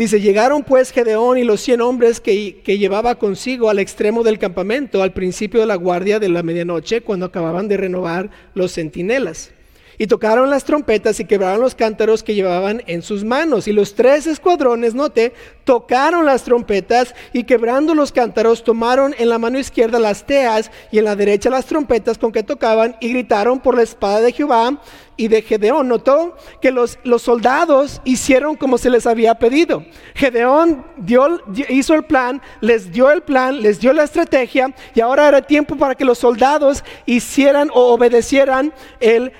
Dice, 0.00 0.18
llegaron 0.18 0.62
pues 0.62 0.92
Gedeón 0.92 1.36
y 1.36 1.44
los 1.44 1.60
cien 1.60 1.82
hombres 1.82 2.20
que, 2.20 2.62
que, 2.64 2.78
llevaba 2.78 3.16
consigo 3.16 3.68
al 3.68 3.78
extremo 3.78 4.22
del 4.22 4.38
campamento 4.38 5.02
al 5.02 5.12
principio 5.12 5.60
de 5.60 5.66
la 5.66 5.74
guardia 5.74 6.18
de 6.18 6.30
la 6.30 6.42
medianoche, 6.42 7.02
cuando 7.02 7.26
acababan 7.26 7.68
de 7.68 7.76
renovar 7.76 8.30
los 8.54 8.72
centinelas. 8.72 9.52
Y 10.00 10.06
tocaron 10.06 10.48
las 10.48 10.64
trompetas 10.64 11.20
y 11.20 11.26
quebraron 11.26 11.60
los 11.60 11.74
cántaros 11.74 12.22
que 12.22 12.34
llevaban 12.34 12.82
en 12.86 13.02
sus 13.02 13.22
manos. 13.22 13.68
Y 13.68 13.74
los 13.74 13.94
tres 13.94 14.26
escuadrones, 14.26 14.94
note, 14.94 15.34
tocaron 15.64 16.24
las 16.24 16.42
trompetas 16.42 17.14
y 17.34 17.44
quebrando 17.44 17.94
los 17.94 18.10
cántaros 18.10 18.64
tomaron 18.64 19.14
en 19.18 19.28
la 19.28 19.38
mano 19.38 19.58
izquierda 19.58 19.98
las 19.98 20.24
teas 20.24 20.70
y 20.90 21.00
en 21.00 21.04
la 21.04 21.16
derecha 21.16 21.50
las 21.50 21.66
trompetas 21.66 22.16
con 22.16 22.32
que 22.32 22.42
tocaban 22.42 22.96
y 22.98 23.10
gritaron 23.10 23.60
por 23.60 23.76
la 23.76 23.82
espada 23.82 24.22
de 24.22 24.32
Jehová 24.32 24.80
y 25.18 25.28
de 25.28 25.42
Gedeón. 25.42 25.88
Notó 25.88 26.34
que 26.62 26.70
los, 26.70 26.98
los 27.04 27.20
soldados 27.20 28.00
hicieron 28.04 28.56
como 28.56 28.78
se 28.78 28.88
les 28.88 29.06
había 29.06 29.34
pedido. 29.34 29.84
Gedeón 30.14 30.82
dio, 30.96 31.42
hizo 31.68 31.92
el 31.92 32.04
plan, 32.04 32.40
les 32.62 32.90
dio 32.90 33.10
el 33.10 33.20
plan, 33.20 33.60
les 33.60 33.78
dio 33.80 33.92
la 33.92 34.04
estrategia 34.04 34.74
y 34.94 35.02
ahora 35.02 35.28
era 35.28 35.42
tiempo 35.42 35.76
para 35.76 35.94
que 35.94 36.06
los 36.06 36.16
soldados 36.16 36.84
hicieran 37.04 37.68
o 37.74 37.92
obedecieran 37.92 38.72
el 38.98 39.30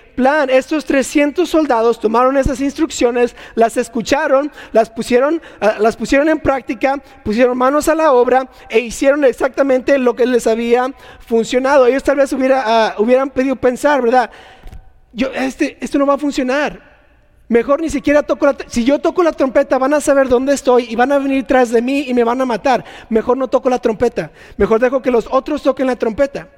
Estos 0.51 0.85
300 0.85 1.49
soldados 1.49 1.99
tomaron 1.99 2.37
esas 2.37 2.61
instrucciones, 2.61 3.35
las 3.55 3.77
escucharon, 3.77 4.53
las 4.73 4.91
pusieron, 4.91 5.41
ah, 5.61 5.77
las 5.79 5.97
pusieron 5.97 6.29
en 6.29 6.39
práctica, 6.39 7.03
pusieron 7.25 7.57
manos 7.57 7.89
a 7.89 7.95
la 7.95 8.13
obra 8.13 8.49
e 8.69 8.81
hicieron 8.81 9.25
exactamente 9.25 9.99
lo 9.99 10.15
que 10.15 10.27
les 10.27 10.47
había 10.47 10.93
funcionado. 11.21 11.87
Ellos 11.87 12.03
tal 12.03 12.17
vez 12.17 12.35
ah, 12.53 12.95
hubieran 12.99 13.31
pedido 13.31 13.57
pensar, 13.57 14.03
¿verdad? 14.03 14.31
yo, 15.13 15.29
este, 15.33 15.79
esto 15.81 15.99
no 15.99 16.07
va 16.07 16.15
a 16.15 16.19
funcionar. 16.19 16.91
Mejor 17.49 17.81
ni 17.81 17.91
siquiera 17.91 18.23
toco 18.23 18.47
la, 18.47 18.57
si 18.69 18.85
yo 18.85 19.01
toco 19.01 19.25
la 19.25 19.33
trompeta 19.33 19.77
van 19.77 19.93
a 19.95 20.01
saber 20.01 20.29
dónde 20.29 20.55
estoy 20.55 20.87
y 20.89 20.95
van 20.95 21.11
a 21.11 21.19
venir 21.19 21.45
tras 21.45 21.71
de 21.71 21.83
mí 21.83 22.05
y 22.07 22.15
me 22.15 22.23
van 22.23 22.41
a 22.41 22.45
matar. 22.45 22.85
Mejor 23.09 23.37
no 23.37 23.49
toco 23.49 23.69
la 23.69 23.81
trompeta. 23.81 24.31
Mejor 24.57 24.79
dejo 24.79 25.03
que 25.03 25.11
los 25.11 25.27
otros 25.29 25.63
toquen 25.63 25.89
la 25.89 25.97
trompeta. 25.97 26.49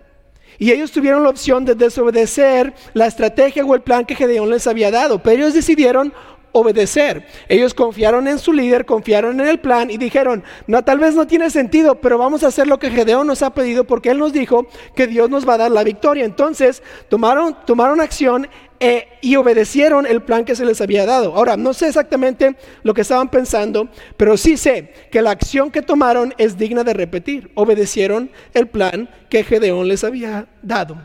Y 0.59 0.71
ellos 0.71 0.93
tuvieron 0.93 1.23
la 1.23 1.31
opción 1.31 1.65
de 1.65 1.75
desobedecer 1.75 2.75
la 2.95 3.07
estrategia 3.07 3.65
o 3.65 3.75
el 3.75 3.83
plan 3.83 4.05
que 4.05 4.15
Gedeón 4.15 4.51
les 4.51 4.67
había 4.67 4.91
dado, 4.91 5.23
pero 5.23 5.43
ellos 5.43 5.55
decidieron 5.55 6.13
obedecer. 6.53 7.27
Ellos 7.49 7.75
confiaron 7.75 8.29
en 8.29 8.39
su 8.39 8.53
líder, 8.53 8.85
confiaron 8.85 9.41
en 9.41 9.49
el 9.49 9.59
plan 9.59 9.91
y 9.91 9.97
dijeron, 9.97 10.45
no, 10.67 10.85
tal 10.85 10.99
vez 10.99 11.15
no 11.15 11.27
tiene 11.27 11.51
sentido, 11.51 11.97
pero 11.97 12.19
vamos 12.19 12.45
a 12.45 12.49
hacer 12.49 12.67
lo 12.67 12.79
que 12.79 12.91
Gedeón 12.91 13.27
nos 13.27 13.43
ha 13.43 13.51
pedido 13.51 13.85
porque 13.85 14.11
él 14.11 14.19
nos 14.19 14.33
dijo 14.33 14.67
que 14.95 15.07
Dios 15.07 15.29
nos 15.31 15.49
va 15.49 15.55
a 15.55 15.59
dar 15.59 15.71
la 15.71 15.83
victoria. 15.83 16.25
Entonces 16.25 16.83
tomaron, 17.09 17.57
tomaron 17.67 18.01
acción 18.01 18.49
eh, 18.85 19.07
y 19.21 19.37
obedecieron 19.37 20.07
el 20.07 20.23
plan 20.23 20.45
que 20.45 20.57
se 20.57 20.65
les 20.65 20.81
había 20.81 21.07
dado. 21.07 21.37
Ahora, 21.37 21.57
no 21.57 21.73
sé 21.73 21.87
exactamente 21.87 22.57
lo 22.83 22.95
que 22.95 23.03
estaban 23.03 23.31
pensando, 23.31 23.89
pero 24.17 24.37
sí 24.37 24.57
sé 24.57 24.93
que 25.13 25.23
la 25.23 25.31
acción 25.31 25.71
que 25.71 25.83
tomaron 25.83 26.35
es 26.37 26.59
digna 26.59 26.83
de 26.83 26.93
repetir. 26.93 27.53
Obedecieron 27.55 28.33
el 28.55 28.67
plan 28.67 29.09
que 29.31 29.45
Gedeón 29.45 29.87
les 29.87 30.03
había 30.03 30.49
dado. 30.63 30.99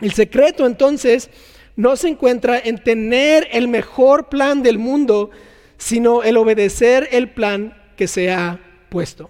El 0.00 0.12
secreto 0.12 0.64
entonces 0.64 1.28
no 1.74 1.96
se 1.96 2.06
encuentra 2.06 2.56
en 2.56 2.78
tener 2.78 3.48
el 3.50 3.66
mejor 3.66 4.28
plan 4.28 4.62
del 4.62 4.78
mundo, 4.78 5.30
sino 5.76 6.22
el 6.22 6.36
obedecer 6.36 7.08
el 7.10 7.30
plan 7.30 7.76
que 7.96 8.06
se 8.06 8.30
ha 8.30 8.60
puesto. 8.90 9.28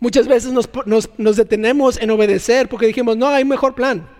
Muchas 0.00 0.26
veces 0.26 0.52
nos, 0.52 1.36
detenemos 1.36 2.00
en 2.00 2.10
obedecer 2.10 2.68
porque 2.68 2.86
dijimos, 2.86 3.16
no, 3.16 3.28
hay 3.28 3.44
mejor 3.44 3.76
plan. 3.76 4.15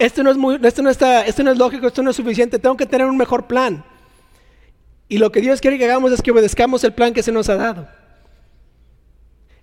Esto 0.00 0.22
no, 0.22 0.30
es 0.30 0.38
muy, 0.38 0.58
esto, 0.62 0.80
no 0.80 0.88
está, 0.88 1.26
esto 1.26 1.42
no 1.42 1.50
es 1.50 1.58
lógico, 1.58 1.86
esto 1.86 2.02
no 2.02 2.08
es 2.08 2.16
suficiente, 2.16 2.58
tengo 2.58 2.74
que 2.74 2.86
tener 2.86 3.06
un 3.06 3.18
mejor 3.18 3.46
plan. 3.46 3.84
Y 5.10 5.18
lo 5.18 5.30
que 5.30 5.42
Dios 5.42 5.60
quiere 5.60 5.76
que 5.76 5.84
hagamos 5.84 6.10
es 6.10 6.22
que 6.22 6.30
obedezcamos 6.30 6.82
el 6.84 6.94
plan 6.94 7.12
que 7.12 7.22
se 7.22 7.30
nos 7.30 7.50
ha 7.50 7.56
dado. 7.56 7.86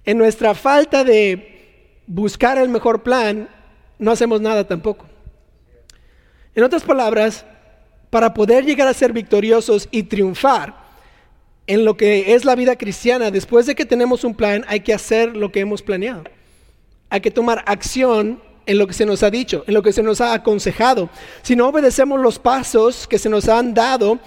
En 0.06 0.20
nuestra 0.20 0.54
falta 0.54 1.04
de 1.04 2.04
buscar 2.06 2.60
el 2.60 2.70
mejor 2.70 3.02
plan, 3.02 3.50
no 3.98 4.12
hacemos 4.12 4.40
nada 4.40 4.68
tampoco. 4.68 5.08
En 6.54 6.64
otras 6.64 6.84
palabras, 6.84 7.44
para 8.12 8.36
poder 8.36 8.64
llegar 8.64 8.88
a 8.88 8.94
ser 8.94 9.14
victoriosos 9.14 9.90
y 9.90 10.04
triunfar 10.04 10.76
en 11.66 11.84
lo 11.84 11.98
que 11.98 12.36
es 12.36 12.46
la 12.46 12.54
vida 12.54 12.76
cristiana, 12.76 13.32
después 13.32 13.66
de 13.66 13.74
que 13.74 13.88
tenemos 13.88 14.24
un 14.24 14.36
plan, 14.36 14.66
hay 14.68 14.82
que 14.82 14.94
hacer 14.94 15.36
lo 15.36 15.52
que 15.52 15.62
hemos 15.62 15.82
planeado. 15.82 16.26
Hay 17.10 17.22
que 17.22 17.32
tomar 17.32 17.64
acción 17.66 18.40
en 18.68 18.78
lo 18.78 18.86
que 18.86 18.94
se 18.94 19.06
nos 19.06 19.24
ha 19.24 19.32
dicho, 19.32 19.64
en 19.66 19.74
lo 19.74 19.82
que 19.82 19.94
se 19.94 20.04
nos 20.04 20.22
ha 20.22 20.34
aconsejado. 20.34 21.10
Si 21.42 21.56
no 21.56 21.68
obedecemos 21.68 22.20
los 22.20 22.38
pasos 22.38 23.08
que 23.08 23.18
se 23.18 23.30
nos 23.30 23.50
han 23.50 23.74
dado 23.74 24.20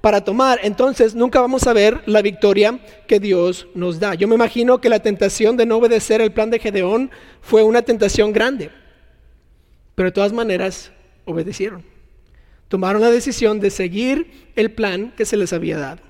para 0.00 0.24
tomar, 0.24 0.60
entonces 0.62 1.14
nunca 1.14 1.40
vamos 1.40 1.66
a 1.66 1.72
ver 1.72 2.00
la 2.06 2.22
victoria 2.22 2.78
que 3.06 3.20
Dios 3.20 3.66
nos 3.74 3.98
da. 4.00 4.14
Yo 4.14 4.28
me 4.28 4.36
imagino 4.36 4.80
que 4.80 4.88
la 4.88 5.00
tentación 5.00 5.56
de 5.56 5.66
no 5.66 5.76
obedecer 5.76 6.20
el 6.20 6.32
plan 6.32 6.50
de 6.50 6.60
Gedeón 6.60 7.10
fue 7.42 7.62
una 7.62 7.82
tentación 7.82 8.32
grande. 8.32 8.70
Pero 9.94 10.08
de 10.08 10.12
todas 10.12 10.32
maneras, 10.32 10.92
obedecieron. 11.24 11.84
Tomaron 12.68 13.02
la 13.02 13.10
decisión 13.10 13.60
de 13.60 13.70
seguir 13.70 14.50
el 14.54 14.70
plan 14.70 15.12
que 15.16 15.24
se 15.24 15.36
les 15.36 15.52
había 15.52 15.78
dado. 15.78 16.02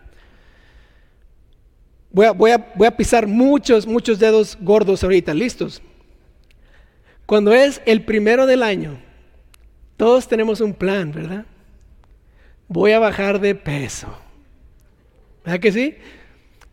Voy 2.11 2.51
a, 2.51 2.97
pisar 2.97 3.27
muchos, 3.27 3.87
muchos 3.87 4.19
dedos 4.19 4.59
gordos 4.61 5.05
ahorita, 5.05 5.33
listos. 5.35 5.83
Cuando 7.29 7.53
es 7.53 7.83
el 7.85 8.07
primero 8.07 8.47
del 8.47 8.63
año, 8.63 8.99
todos 9.99 10.27
tenemos 10.27 10.63
un 10.63 10.73
plan, 10.73 11.13
¿verdad? 11.13 11.45
Voy 12.69 12.93
a 12.93 12.99
bajar 12.99 13.39
de 13.39 13.55
peso. 13.55 14.19
¿Verdad 15.45 15.61
que 15.61 15.71
sí? 15.71 15.95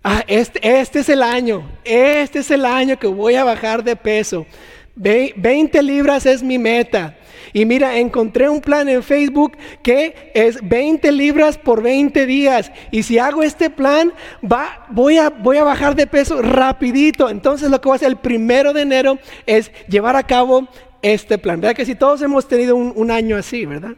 Ah, 0.02 0.24
este, 0.28 0.80
este 0.80 1.00
es 1.00 1.10
el 1.10 1.24
año, 1.24 1.70
este 1.84 2.40
es 2.40 2.50
el 2.52 2.64
año 2.64 2.98
que 2.98 3.08
voy 3.08 3.36
a 3.36 3.44
bajar 3.44 3.84
de 3.84 3.98
peso. 3.98 4.48
20 4.96 5.84
libras 5.84 6.26
es 6.26 6.42
mi 6.42 6.58
meta. 6.58 7.18
Y 7.56 7.66
mira, 7.66 8.00
encontré 8.00 8.50
un 8.50 8.60
plan 8.60 8.90
en 8.90 9.02
Facebook 9.02 9.56
que 9.82 10.30
es 10.34 10.60
20 10.62 11.10
libras 11.14 11.58
por 11.58 11.82
20 11.82 12.26
días. 12.26 12.70
Y 12.92 13.04
si 13.04 13.18
hago 13.18 13.44
este 13.44 13.70
plan, 13.70 14.12
va, 14.44 14.86
voy, 14.90 15.20
a, 15.20 15.30
voy 15.30 15.56
a 15.56 15.64
bajar 15.64 15.96
de 15.96 16.06
peso 16.06 16.42
rapidito. 16.42 17.30
Entonces 17.30 17.72
lo 17.72 17.80
que 17.80 17.88
voy 17.88 17.96
a 17.96 17.96
hacer 17.96 18.10
el 18.10 18.18
primero 18.18 18.74
de 18.74 18.82
enero 18.82 19.20
es 19.46 19.72
llevar 19.88 20.18
a 20.18 20.24
cabo 20.24 20.68
este 21.02 21.38
plan. 21.38 21.62
¿Verdad 21.62 21.78
que 21.78 21.86
si 21.86 21.96
todos 21.96 22.22
hemos 22.22 22.46
tenido 22.46 22.76
un, 22.76 22.92
un 22.94 23.10
año 23.10 23.38
así, 23.38 23.66
verdad? 23.66 23.94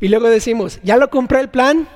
Y 0.00 0.06
luego 0.06 0.30
decimos, 0.30 0.78
ya 0.84 0.96
lo 0.96 1.10
compré 1.10 1.40
el 1.40 1.48
plan, 1.48 1.88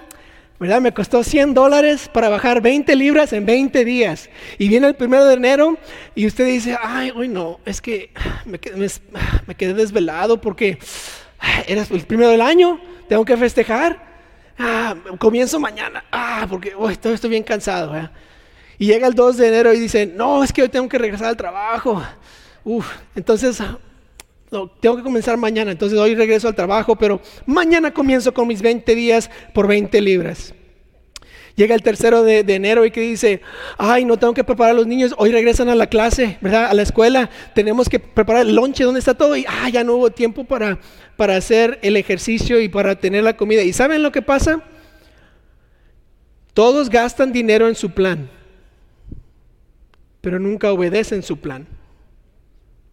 ¿verdad? 0.58 0.80
Me 0.80 0.92
costó 0.92 1.22
100 1.22 1.54
dólares 1.54 2.08
para 2.12 2.28
bajar 2.28 2.60
20 2.60 2.94
libras 2.96 3.32
en 3.32 3.44
20 3.46 3.84
días. 3.84 4.30
Y 4.58 4.68
viene 4.68 4.86
el 4.86 4.94
primero 4.94 5.24
de 5.24 5.34
enero 5.34 5.78
y 6.14 6.26
usted 6.26 6.46
dice, 6.46 6.76
ay, 6.80 7.12
hoy 7.14 7.28
no, 7.28 7.60
es 7.64 7.80
que 7.80 8.10
me 8.44 8.58
quedé, 8.58 9.74
desvelado 9.74 10.40
porque 10.40 10.78
era 11.66 11.82
el 11.82 12.00
primero 12.02 12.30
del 12.30 12.40
año, 12.40 12.80
tengo 13.08 13.24
que 13.24 13.36
festejar. 13.36 14.04
Ah, 14.58 14.94
comienzo 15.18 15.60
mañana, 15.60 16.04
ah, 16.10 16.46
porque 16.48 16.74
hoy 16.74 16.94
estoy, 16.94 17.28
bien 17.28 17.42
cansado. 17.42 17.94
Y 18.78 18.86
llega 18.86 19.06
el 19.06 19.14
2 19.14 19.36
de 19.36 19.48
enero 19.48 19.72
y 19.72 19.78
dice, 19.78 20.06
no, 20.06 20.42
es 20.42 20.52
que 20.52 20.62
hoy 20.62 20.68
tengo 20.68 20.88
que 20.88 20.98
regresar 20.98 21.28
al 21.28 21.36
trabajo. 21.36 22.02
Uf, 22.64 22.90
entonces 23.14 23.62
tengo 24.80 24.96
que 24.96 25.02
comenzar 25.02 25.36
mañana, 25.36 25.72
entonces 25.72 25.98
hoy 25.98 26.14
regreso 26.14 26.48
al 26.48 26.54
trabajo, 26.54 26.96
pero 26.96 27.20
mañana 27.46 27.92
comienzo 27.92 28.32
con 28.32 28.46
mis 28.46 28.62
20 28.62 28.94
días 28.94 29.30
por 29.52 29.66
20 29.66 30.00
libras. 30.00 30.54
Llega 31.56 31.74
el 31.74 31.82
tercero 31.82 32.22
de, 32.22 32.40
enero 32.40 32.84
y 32.84 32.90
que 32.90 33.00
dice, 33.00 33.40
ay, 33.78 34.04
no 34.04 34.18
tengo 34.18 34.34
que 34.34 34.44
preparar 34.44 34.72
a 34.72 34.76
los 34.76 34.86
niños, 34.86 35.14
hoy 35.16 35.32
regresan 35.32 35.70
a 35.70 35.74
la 35.74 35.86
clase, 35.86 36.36
¿verdad? 36.42 36.66
A 36.66 36.74
la 36.74 36.82
escuela, 36.82 37.30
tenemos 37.54 37.88
que 37.88 37.98
preparar 37.98 38.42
el 38.42 38.54
lonche, 38.54 38.84
¿dónde 38.84 39.00
está 39.00 39.14
todo? 39.14 39.34
Y, 39.36 39.46
ah, 39.48 39.70
ya 39.70 39.82
no 39.82 39.94
hubo 39.94 40.10
tiempo 40.10 40.44
para, 40.44 40.78
para 41.16 41.34
hacer 41.34 41.78
el 41.80 41.96
ejercicio 41.96 42.60
y 42.60 42.68
para 42.68 42.96
tener 42.96 43.24
la 43.24 43.38
comida. 43.38 43.62
¿Y 43.62 43.72
saben 43.72 44.02
lo 44.02 44.12
que 44.12 44.20
pasa? 44.20 44.62
Todos 46.52 46.90
gastan 46.90 47.32
dinero 47.32 47.68
en 47.68 47.74
su 47.74 47.90
plan, 47.90 48.28
pero 50.20 50.38
nunca 50.38 50.70
obedecen 50.72 51.22
su 51.22 51.38
plan 51.38 51.66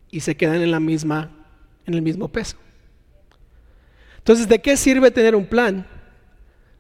y 0.10 0.22
se 0.22 0.38
quedan 0.38 0.62
en 0.62 0.72
la 0.72 0.80
misma 0.80 1.43
en 1.86 1.94
el 1.94 2.02
mismo 2.02 2.28
peso. 2.28 2.58
Entonces, 4.18 4.48
¿de 4.48 4.60
qué 4.60 4.78
sirve 4.78 5.12
tener 5.12 5.36
un 5.36 5.46
plan 5.46 5.86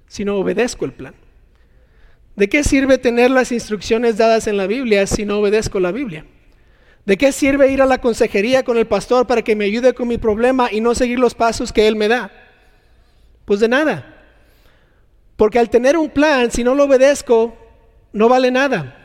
si 0.07 0.23
no 0.23 0.37
obedezco 0.37 0.85
el 0.85 0.93
plan? 0.93 1.13
¿De 2.35 2.49
qué 2.49 2.63
sirve 2.63 2.97
tener 2.97 3.29
las 3.29 3.51
instrucciones 3.51 4.17
dadas 4.17 4.47
en 4.47 4.57
la 4.57 4.65
Biblia 4.65 5.05
si 5.05 5.25
no 5.25 5.39
obedezco 5.39 5.79
la 5.79 5.91
Biblia? 5.91 6.25
¿De 7.05 7.17
qué 7.17 7.31
sirve 7.31 7.71
ir 7.71 7.81
a 7.81 7.85
la 7.85 7.99
consejería 7.99 8.63
con 8.63 8.77
el 8.77 8.87
pastor 8.87 9.27
para 9.27 9.41
que 9.41 9.55
me 9.55 9.65
ayude 9.65 9.93
con 9.93 10.07
mi 10.07 10.17
problema 10.17 10.71
y 10.71 10.79
no 10.79 10.95
seguir 10.95 11.19
los 11.19 11.35
pasos 11.35 11.73
que 11.73 11.85
él 11.87 11.95
me 11.95 12.07
da? 12.07 12.31
Pues 13.45 13.59
de 13.59 13.67
nada. 13.67 14.23
Porque 15.35 15.59
al 15.59 15.69
tener 15.69 15.97
un 15.97 16.09
plan, 16.09 16.49
si 16.49 16.63
no 16.63 16.75
lo 16.75 16.85
obedezco, 16.85 17.57
no 18.13 18.29
vale 18.29 18.51
nada. 18.51 18.97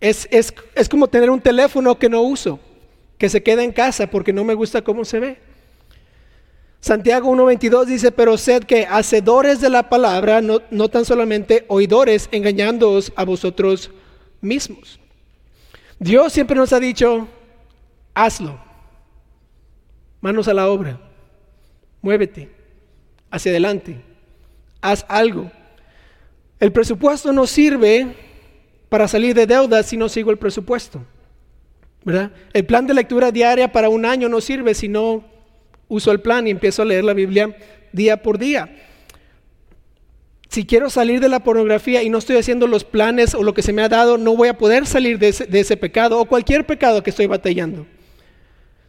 Es, 0.00 0.28
es, 0.30 0.54
es 0.74 0.88
como 0.88 1.08
tener 1.08 1.28
un 1.28 1.40
teléfono 1.40 1.98
que 1.98 2.08
no 2.08 2.22
uso, 2.22 2.60
que 3.22 3.28
se 3.28 3.44
queda 3.44 3.62
en 3.62 3.70
casa 3.70 4.08
porque 4.08 4.32
no 4.32 4.42
me 4.42 4.54
gusta 4.54 4.82
cómo 4.82 5.04
se 5.04 5.20
ve. 5.20 5.38
Santiago 6.80 7.30
1.22 7.30 7.84
dice, 7.84 8.10
pero 8.10 8.36
sed 8.36 8.64
que 8.64 8.84
hacedores 8.84 9.60
de 9.60 9.70
la 9.70 9.88
palabra, 9.88 10.40
no, 10.40 10.60
no 10.72 10.88
tan 10.88 11.04
solamente 11.04 11.64
oidores, 11.68 12.28
engañándoos 12.32 13.12
a 13.14 13.24
vosotros 13.24 13.92
mismos. 14.40 14.98
Dios 16.00 16.32
siempre 16.32 16.56
nos 16.56 16.72
ha 16.72 16.80
dicho, 16.80 17.28
hazlo, 18.12 18.58
manos 20.20 20.48
a 20.48 20.54
la 20.54 20.68
obra, 20.68 20.98
muévete 22.00 22.50
hacia 23.30 23.52
adelante, 23.52 24.02
haz 24.80 25.06
algo. 25.08 25.48
El 26.58 26.72
presupuesto 26.72 27.32
no 27.32 27.46
sirve 27.46 28.16
para 28.88 29.06
salir 29.06 29.36
de 29.36 29.46
deudas 29.46 29.86
si 29.86 29.96
no 29.96 30.08
sigo 30.08 30.32
el 30.32 30.38
presupuesto. 30.38 31.06
El 32.04 32.66
plan 32.66 32.86
de 32.86 32.94
lectura 32.94 33.30
diaria 33.30 33.70
para 33.70 33.88
un 33.88 34.04
año 34.04 34.28
no 34.28 34.40
sirve 34.40 34.74
si 34.74 34.88
no 34.88 35.24
uso 35.88 36.10
el 36.10 36.20
plan 36.20 36.46
y 36.46 36.50
empiezo 36.50 36.82
a 36.82 36.84
leer 36.84 37.04
la 37.04 37.12
Biblia 37.12 37.56
día 37.92 38.22
por 38.22 38.38
día. 38.38 38.68
Si 40.48 40.66
quiero 40.66 40.90
salir 40.90 41.20
de 41.20 41.28
la 41.28 41.40
pornografía 41.40 42.02
y 42.02 42.10
no 42.10 42.18
estoy 42.18 42.36
haciendo 42.36 42.66
los 42.66 42.84
planes 42.84 43.34
o 43.34 43.42
lo 43.42 43.54
que 43.54 43.62
se 43.62 43.72
me 43.72 43.82
ha 43.82 43.88
dado, 43.88 44.18
no 44.18 44.36
voy 44.36 44.48
a 44.48 44.58
poder 44.58 44.86
salir 44.86 45.18
de 45.18 45.28
ese, 45.28 45.76
pecado 45.76 46.18
o 46.18 46.26
cualquier 46.26 46.66
pecado 46.66 47.02
que 47.02 47.10
estoy 47.10 47.26
batallando. 47.26 47.86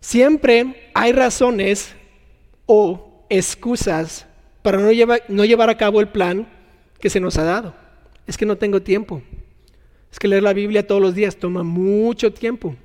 Siempre 0.02 0.90
hay 0.94 1.14
razones 1.14 1.96
o 2.66 3.26
excusas 3.30 4.26
para 4.62 4.80
no 4.80 5.46
llevar 5.46 5.70
a 5.70 5.78
cabo 5.78 6.02
el 6.02 6.10
plan 6.10 6.48
que 7.00 7.10
se 7.10 7.22
nos 7.22 7.38
ha 7.38 7.44
dado. 7.44 7.74
Es 8.28 8.38
que 8.38 8.46
no 8.46 8.58
tengo 8.58 8.82
tiempo. 8.82 9.22
Es 10.12 10.20
que 10.20 10.28
leer 10.28 10.44
la 10.44 10.54
Biblia 10.54 10.86
todos 10.86 11.02
los 11.02 11.16
días 11.16 11.38
toma 11.38 11.64
mucho 11.64 12.34
tiempo. 12.34 12.76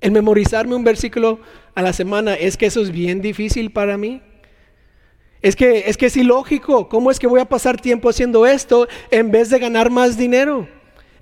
El 0.00 0.12
memorizarme 0.12 0.74
un 0.74 0.84
versículo 0.84 1.40
a 1.74 1.82
la 1.82 1.92
semana, 1.92 2.34
es 2.34 2.56
que 2.56 2.66
eso 2.66 2.80
es 2.82 2.90
bien 2.90 3.20
difícil 3.20 3.70
para 3.70 3.96
mí. 3.96 4.22
Es 5.42 5.56
que, 5.56 5.84
es 5.86 5.96
que 5.96 6.06
es 6.06 6.16
ilógico. 6.16 6.88
¿Cómo 6.88 7.10
es 7.10 7.18
que 7.18 7.26
voy 7.26 7.40
a 7.40 7.44
pasar 7.44 7.80
tiempo 7.80 8.08
haciendo 8.08 8.46
esto 8.46 8.88
en 9.10 9.30
vez 9.30 9.50
de 9.50 9.58
ganar 9.58 9.90
más 9.90 10.16
dinero? 10.16 10.68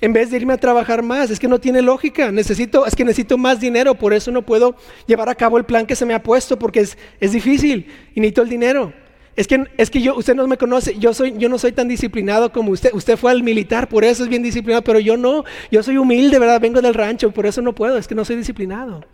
En 0.00 0.12
vez 0.12 0.30
de 0.30 0.36
irme 0.36 0.52
a 0.52 0.58
trabajar 0.58 1.02
más. 1.02 1.30
Es 1.30 1.38
que 1.38 1.48
no 1.48 1.60
tiene 1.60 1.82
lógica. 1.82 2.30
Necesito, 2.32 2.86
es 2.86 2.94
que 2.94 3.04
necesito 3.04 3.36
más 3.38 3.60
dinero. 3.60 3.94
Por 3.94 4.12
eso 4.12 4.30
no 4.30 4.42
puedo 4.42 4.76
llevar 5.06 5.28
a 5.28 5.34
cabo 5.34 5.58
el 5.58 5.64
plan 5.64 5.86
que 5.86 5.96
se 5.96 6.06
me 6.06 6.14
ha 6.14 6.22
puesto 6.22 6.58
porque 6.58 6.80
es, 6.80 6.96
es 7.20 7.32
difícil 7.32 7.86
y 8.14 8.20
necesito 8.20 8.42
el 8.42 8.48
dinero. 8.48 8.92
Es 9.36 9.48
que, 9.48 9.64
es 9.76 9.90
que 9.90 10.00
yo, 10.00 10.14
usted 10.14 10.34
no 10.34 10.46
me 10.46 10.56
conoce, 10.56 10.96
yo, 10.98 11.12
soy, 11.12 11.34
yo 11.36 11.48
no 11.48 11.58
soy 11.58 11.72
tan 11.72 11.88
disciplinado 11.88 12.52
como 12.52 12.70
usted. 12.70 12.92
Usted 12.92 13.16
fue 13.16 13.32
al 13.32 13.42
militar, 13.42 13.88
por 13.88 14.04
eso 14.04 14.22
es 14.22 14.28
bien 14.28 14.42
disciplinado, 14.42 14.82
pero 14.82 15.00
yo 15.00 15.16
no. 15.16 15.44
Yo 15.72 15.82
soy 15.82 15.98
humilde, 15.98 16.38
¿verdad? 16.38 16.60
Vengo 16.60 16.80
del 16.80 16.94
rancho, 16.94 17.32
por 17.32 17.46
eso 17.46 17.60
no 17.60 17.74
puedo, 17.74 17.98
es 17.98 18.06
que 18.06 18.14
no 18.14 18.24
soy 18.24 18.36
disciplinado. 18.36 19.04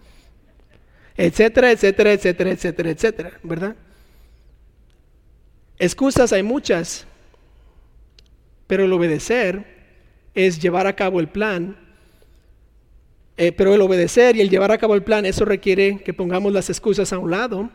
Etcétera, 1.17 1.71
etcétera, 1.71 2.13
etcétera, 2.13 2.51
etcétera, 2.51 2.91
etcétera, 2.91 3.33
¿verdad? 3.43 3.77
Excusas 5.79 6.33
hay 6.35 6.43
muchas, 6.43 7.07
pero 8.67 8.85
el 8.85 8.93
obedecer 8.93 9.65
es 10.35 10.61
llevar 10.61 10.87
a 10.87 10.95
cabo 10.95 11.21
el 11.21 11.29
plan. 11.29 11.77
Eh, 13.39 13.53
pero 13.53 13.75
el 13.75 13.81
obedecer 13.81 14.37
y 14.37 14.43
el 14.43 14.51
llevar 14.51 14.71
a 14.71 14.77
cabo 14.77 14.95
el 14.95 15.03
plan, 15.03 15.25
eso 15.25 15.47
requiere 15.47 16.03
que 16.03 16.13
pongamos 16.13 16.53
las 16.53 16.69
excusas 16.69 17.11
a 17.15 17.19
un 17.19 17.31
lado 17.31 17.71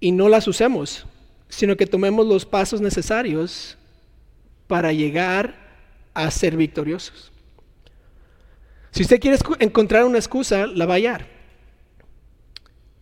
y 0.00 0.12
no 0.12 0.30
las 0.30 0.48
usemos 0.48 1.06
sino 1.54 1.76
que 1.76 1.86
tomemos 1.86 2.26
los 2.26 2.44
pasos 2.44 2.80
necesarios 2.80 3.78
para 4.66 4.92
llegar 4.92 5.54
a 6.12 6.30
ser 6.30 6.56
victoriosos. 6.56 7.30
Si 8.90 9.02
usted 9.02 9.20
quiere 9.20 9.38
encontrar 9.60 10.04
una 10.04 10.18
excusa, 10.18 10.66
la 10.66 10.86
va 10.86 10.94
a 10.94 10.96
hallar. 10.96 11.26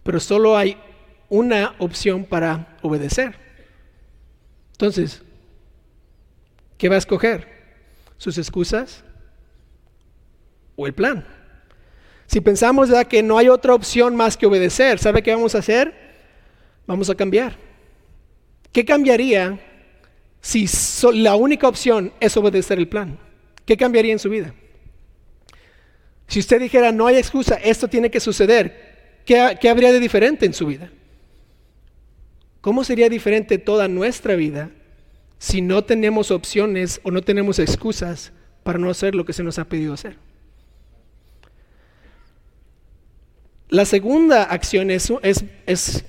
Pero 0.03 0.21
solo 0.21 0.57
hay 0.57 0.77
una 1.29 1.75
opción 1.79 2.25
para 2.25 2.77
obedecer. 2.83 3.37
Entonces, 4.73 5.23
¿qué 6.77 6.89
va 6.89 6.97
a 6.97 6.99
escoger? 6.99 7.49
¿Sus 8.19 8.37
excusas 8.37 9.03
o 10.77 10.87
el 10.87 10.93
plan? 10.93 11.25
Si 12.27 12.41
pensamos 12.41 12.91
que 13.09 13.23
no 13.23 13.39
hay 13.39 13.49
otra 13.49 13.75
opción 13.75 14.17
más 14.17 14.37
que 14.37 14.47
obedecer, 14.47 14.99
¿sabe 14.99 15.23
qué 15.23 15.35
vamos 15.35 15.55
a 15.55 15.59
hacer? 15.59 15.95
Vamos 16.87 17.09
a 17.11 17.15
cambiar. 17.15 17.72
¿Qué 18.73 18.87
cambiaría 18.87 19.61
si 20.41 20.67
la 21.13 21.37
única 21.37 21.69
opción 21.69 22.13
es 22.21 22.37
obedecer 22.37 22.79
el 22.79 22.89
plan? 22.89 23.19
¿Qué 23.67 23.77
cambiaría 23.77 24.13
en 24.13 24.19
su 24.19 24.31
vida? 24.31 24.55
Si 26.27 26.41
usted 26.41 26.61
dijera, 26.61 26.91
no 26.91 27.07
hay 27.07 27.17
excusa, 27.17 27.57
esto 27.57 27.89
tiene 27.89 28.11
que 28.11 28.19
suceder, 28.19 29.21
¿qué, 29.27 29.59
¿qué, 29.61 29.69
habría 29.69 29.93
de 29.93 30.01
diferente 30.01 30.47
en 30.47 30.55
su 30.55 30.67
vida? 30.67 30.91
¿Cómo 32.63 32.85
sería 32.85 33.11
diferente 33.11 33.59
toda 33.59 33.89
nuestra 33.89 34.35
vida 34.35 34.71
si 35.39 35.61
no 35.61 35.85
tenemos 35.85 36.31
opciones 36.31 37.01
o 37.03 37.11
no 37.11 37.21
tenemos 37.21 37.59
excusas 37.59 38.33
para 38.63 38.79
no 38.79 38.89
hacer 38.89 39.15
lo 39.15 39.27
que 39.27 39.35
se 39.35 39.43
nos 39.43 39.59
ha 39.59 39.65
pedido 39.69 39.93
hacer? 39.93 40.17
La 43.69 43.85
segunda 43.85 44.45
acción 44.45 44.91
es 44.91 45.13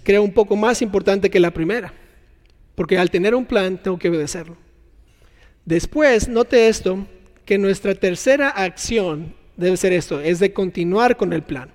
creo, 0.03 0.23
un 0.23 0.33
poco 0.33 0.55
más 0.55 0.81
importante 0.81 1.29
que 1.29 1.39
la 1.39 1.51
primera. 1.51 1.93
Porque 2.75 2.97
al 2.97 3.11
tener 3.11 3.35
un 3.35 3.45
plan 3.45 3.77
tengo 3.81 3.99
que 3.99 4.09
obedecerlo. 4.09 4.57
Después, 5.65 6.27
note 6.27 6.67
esto, 6.67 7.05
que 7.45 7.57
nuestra 7.57 7.95
tercera 7.95 8.49
acción 8.49 9.33
debe 9.57 9.77
ser 9.77 9.93
esto, 9.93 10.19
es 10.19 10.39
de 10.39 10.53
continuar 10.53 11.17
con 11.17 11.33
el 11.33 11.43
plan. 11.43 11.69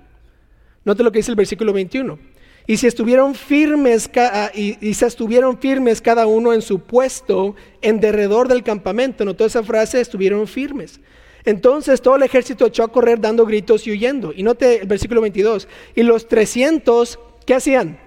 Note 0.84 1.02
lo 1.02 1.12
que 1.12 1.20
dice 1.20 1.30
el 1.30 1.36
versículo 1.36 1.72
21. 1.72 2.18
Y 2.66 2.76
si 2.76 2.86
estuvieron 2.86 3.34
firmes 3.34 4.10
ah, 4.16 4.50
y, 4.54 4.92
se 4.92 5.06
estuvieron 5.06 5.58
firmes 5.58 6.02
cada 6.02 6.26
uno 6.26 6.52
en 6.52 6.60
su 6.60 6.80
puesto 6.80 7.56
en 7.80 7.98
derredor 7.98 8.46
del 8.46 8.62
campamento, 8.62 9.24
notó 9.24 9.46
esa 9.46 9.62
frase, 9.62 10.00
estuvieron 10.00 10.46
firmes. 10.46 11.00
Entonces 11.46 12.02
todo 12.02 12.16
el 12.16 12.24
ejército 12.24 12.66
echó 12.66 12.84
a 12.84 12.92
correr 12.92 13.20
dando 13.20 13.46
gritos 13.46 13.86
y 13.86 13.92
huyendo. 13.92 14.34
Y 14.36 14.42
note 14.42 14.82
el 14.82 14.86
versículo 14.86 15.22
22. 15.22 15.66
Y 15.94 16.02
los 16.02 16.28
300, 16.28 17.18
¿qué 17.46 17.54
hacían? 17.54 17.98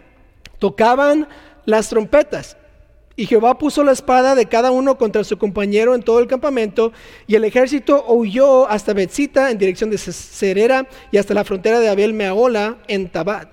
Tocaban 0.59 1.27
las 1.65 1.89
trompetas. 1.89 2.55
Y 3.15 3.25
Jehová 3.25 3.57
puso 3.57 3.83
la 3.83 3.91
espada 3.91 4.35
de 4.35 4.45
cada 4.45 4.71
uno 4.71 4.97
contra 4.97 5.23
su 5.23 5.37
compañero 5.37 5.95
en 5.95 6.03
todo 6.03 6.19
el 6.19 6.27
campamento, 6.27 6.93
y 7.27 7.35
el 7.35 7.43
ejército 7.43 8.05
huyó 8.07 8.69
hasta 8.69 8.93
Betzita 8.93 9.51
en 9.51 9.57
dirección 9.57 9.89
de 9.89 9.97
Cerera 9.97 10.87
y 11.11 11.17
hasta 11.17 11.33
la 11.33 11.43
frontera 11.43 11.79
de 11.79 11.89
Abel 11.89 12.13
Meaola 12.13 12.77
en 12.87 13.09
Tabat. 13.09 13.49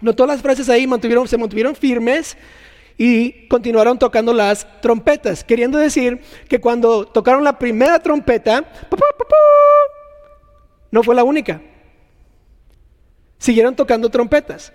Notó 0.00 0.26
las 0.26 0.42
frases 0.42 0.68
ahí, 0.68 0.88
se 1.26 1.38
mantuvieron 1.38 1.74
firmes 1.74 2.36
y 2.96 3.48
continuaron 3.48 3.98
tocando 3.98 4.32
las 4.32 4.80
trompetas, 4.80 5.42
queriendo 5.42 5.78
decir 5.78 6.20
que 6.48 6.60
cuando 6.60 7.04
tocaron 7.04 7.42
la 7.42 7.58
primera 7.58 7.98
trompeta, 7.98 8.64
no 10.90 11.02
fue 11.02 11.14
la 11.14 11.24
única. 11.24 11.60
Siguieron 13.38 13.74
tocando 13.74 14.08
trompetas 14.08 14.72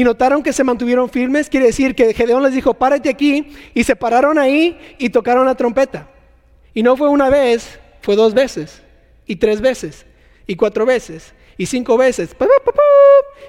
y 0.00 0.04
notaron 0.04 0.42
que 0.42 0.54
se 0.54 0.64
mantuvieron 0.64 1.10
firmes, 1.10 1.50
quiere 1.50 1.66
decir 1.66 1.94
que 1.94 2.14
Gedeón 2.14 2.42
les 2.42 2.54
dijo, 2.54 2.72
párate 2.72 3.10
aquí, 3.10 3.52
y 3.74 3.84
se 3.84 3.94
pararon 3.94 4.38
ahí 4.38 4.78
y 4.96 5.10
tocaron 5.10 5.44
la 5.44 5.54
trompeta. 5.54 6.08
Y 6.72 6.82
no 6.82 6.96
fue 6.96 7.10
una 7.10 7.28
vez, 7.28 7.78
fue 8.00 8.16
dos 8.16 8.32
veces, 8.32 8.80
y 9.26 9.36
tres 9.36 9.60
veces, 9.60 10.06
y 10.46 10.56
cuatro 10.56 10.86
veces, 10.86 11.34
y 11.58 11.66
cinco 11.66 11.98
veces. 11.98 12.34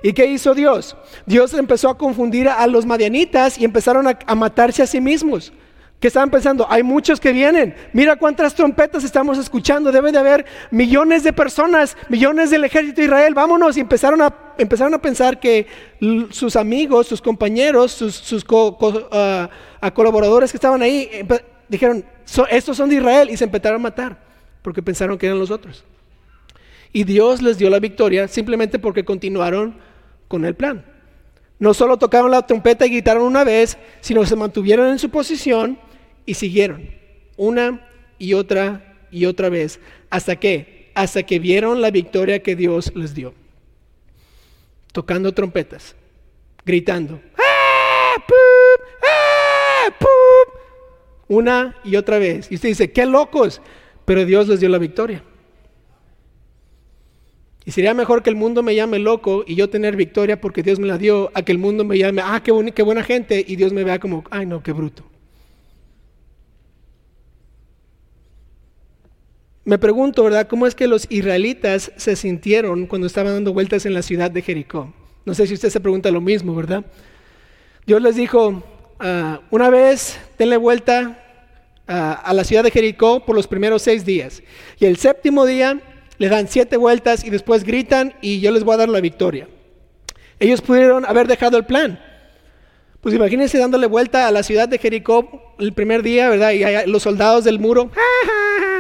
¿Y 0.04 0.12
qué 0.12 0.26
hizo 0.26 0.54
Dios? 0.54 0.98
Dios 1.26 1.54
empezó 1.54 1.88
a 1.88 1.98
confundir 1.98 2.50
a 2.50 2.68
los 2.68 2.86
madianitas 2.86 3.58
y 3.58 3.64
empezaron 3.64 4.06
a, 4.06 4.20
a 4.26 4.36
matarse 4.36 4.84
a 4.84 4.88
sí 4.88 5.00
mismos 5.00 5.54
que 6.02 6.08
estaban 6.08 6.32
pensando, 6.32 6.66
hay 6.68 6.82
muchos 6.82 7.20
que 7.20 7.32
vienen, 7.32 7.76
mira 7.94 8.16
cuántas 8.16 8.56
trompetas 8.56 9.04
estamos 9.04 9.38
escuchando, 9.38 9.92
debe 9.92 10.12
de 10.12 10.18
haber 10.18 10.48
millones 10.72 11.24
de 11.24 11.32
personas, 11.32 11.96
millones 12.10 12.50
del 12.50 12.64
ejército 12.64 13.02
de 13.02 13.06
Israel, 13.06 13.36
vámonos. 13.36 13.78
Y 13.78 13.82
empezaron 13.82 14.20
a, 14.20 14.34
empezaron 14.58 14.96
a 14.96 14.98
pensar 14.98 15.40
que 15.40 15.68
sus 16.32 16.56
amigos, 16.56 17.06
sus 17.06 17.22
compañeros, 17.22 17.92
sus, 17.92 18.44
ah, 19.12 19.48
colaboradores 19.94 20.50
que 20.52 20.58
estaban 20.58 20.82
ahí, 20.82 21.08
dijeron, 21.70 22.04
estos 22.50 22.78
son 22.78 22.90
de 22.90 22.96
Israel 22.96 23.30
y 23.30 23.38
se 23.38 23.44
empezaron 23.44 23.80
a 23.80 23.84
matar 23.84 24.18
porque 24.64 24.82
pensaron 24.82 25.20
que 25.20 25.28
eran 25.28 25.38
los 25.38 25.52
otros. 25.52 25.84
Y 26.92 27.04
Dios 27.04 27.44
les 27.44 27.60
dio 27.60 27.70
la 27.70 27.80
victoria 27.80 28.28
simplemente 28.28 28.80
porque 28.80 29.06
continuaron 29.06 29.76
con 30.28 30.46
el 30.46 30.56
plan. 30.56 30.84
No 31.60 31.76
solo 31.76 31.98
tocaron 31.98 32.32
la 32.32 32.48
trompeta 32.48 32.88
y 32.88 32.90
gritaron 32.90 33.22
una 33.22 33.44
vez, 33.44 33.78
sino 34.00 34.26
se 34.26 34.36
mantuvieron 34.36 34.88
en 34.88 34.98
su 34.98 35.12
posición 35.12 35.78
y 36.26 36.34
siguieron 36.36 36.90
una 37.38 37.88
y 38.18 38.34
otra 38.34 39.08
y 39.12 39.26
otra 39.26 39.50
vez. 39.50 39.80
¿Hasta 40.10 40.36
qué? 40.36 40.92
Hasta 40.94 41.24
que 41.24 41.40
vieron 41.40 41.82
la 41.82 41.92
victoria 41.92 42.44
que 42.44 42.56
Dios 42.56 42.92
les 42.96 43.14
dio. 43.14 43.34
Tocando 44.92 45.34
trompetas, 45.34 45.96
gritando. 46.66 47.22
¡Ah, 47.38 48.16
¡Ah, 48.18 49.96
una 51.28 51.78
y 51.86 51.96
otra 51.96 52.20
vez. 52.20 52.52
Y 52.52 52.56
usted 52.56 52.70
dice, 52.70 52.92
qué 52.92 53.06
locos. 53.06 53.62
Pero 54.06 54.26
Dios 54.26 54.48
les 54.50 54.60
dio 54.60 54.68
la 54.68 54.78
victoria. 54.78 55.24
Y 57.64 57.72
sería 57.72 57.94
mejor 57.94 58.24
que 58.24 58.30
el 58.30 58.36
mundo 58.36 58.64
me 58.64 58.76
llame 58.76 59.00
loco 59.00 59.44
y 59.48 59.56
yo 59.56 59.70
tener 59.70 59.96
victoria 59.96 60.42
porque 60.42 60.64
Dios 60.64 60.80
me 60.80 60.88
la 60.88 60.98
dio, 60.98 61.32
a 61.34 61.44
que 61.44 61.52
el 61.52 61.60
mundo 61.60 61.86
me 61.86 61.98
llame, 61.98 62.22
ah, 62.24 62.42
qué, 62.44 62.52
qué 62.74 62.84
buena 62.84 63.04
gente, 63.04 63.44
y 63.48 63.56
Dios 63.56 63.72
me 63.72 63.84
vea 63.84 64.00
como, 64.00 64.24
ay 64.32 64.48
no, 64.48 64.64
qué 64.64 64.72
bruto. 64.72 65.11
Me 69.64 69.78
pregunto, 69.78 70.24
¿verdad?, 70.24 70.48
cómo 70.48 70.66
es 70.66 70.74
que 70.74 70.88
los 70.88 71.06
israelitas 71.10 71.92
se 71.96 72.16
sintieron 72.16 72.88
cuando 72.88 73.06
estaban 73.06 73.34
dando 73.34 73.54
vueltas 73.54 73.86
en 73.86 73.94
la 73.94 74.02
ciudad 74.02 74.32
de 74.32 74.42
Jericó. 74.42 74.94
No 75.24 75.36
sé 75.36 75.46
si 75.46 75.54
usted 75.54 75.70
se 75.70 75.80
pregunta 75.80 76.10
lo 76.10 76.20
mismo, 76.20 76.56
¿verdad? 76.56 76.84
Dios 77.86 78.02
les 78.02 78.16
dijo, 78.16 78.64
ah, 79.00 79.42
una 79.52 79.70
vez 79.70 80.18
denle 80.40 80.58
vuelta 80.58 81.18
a 81.88 82.34
la 82.34 82.44
ciudad 82.46 82.64
de 82.64 82.72
Jericó 82.72 83.26
por 83.26 83.36
los 83.36 83.48
primeros 83.48 83.82
seis 83.82 84.06
días. 84.06 84.42
Y 84.80 84.86
el 84.86 84.96
séptimo 84.96 85.46
día 85.46 85.82
le 86.18 86.30
dan 86.30 86.48
siete 86.48 86.78
vueltas 86.78 87.26
y 87.26 87.30
después 87.30 87.64
gritan 87.64 88.14
y 88.22 88.40
yo 88.40 88.52
les 88.52 88.64
voy 88.64 88.76
a 88.76 88.78
dar 88.78 88.90
la 88.90 89.02
victoria. 89.02 89.50
Ellos 90.40 90.62
pudieron 90.62 91.06
haber 91.06 91.28
dejado 91.28 91.58
el 91.58 91.66
plan. 91.66 92.00
Pues 93.02 93.16
imagínense 93.16 93.58
dándole 93.58 93.88
vuelta 93.88 94.28
a 94.28 94.32
la 94.32 94.44
ciudad 94.44 94.70
de 94.70 94.78
Jericó 94.78 95.56
el 95.58 95.74
primer 95.74 96.04
día, 96.04 96.30
¿verdad? 96.30 96.52
Y 96.52 96.90
los 96.90 97.02
soldados 97.02 97.44
del 97.44 97.58
muro, 97.58 97.90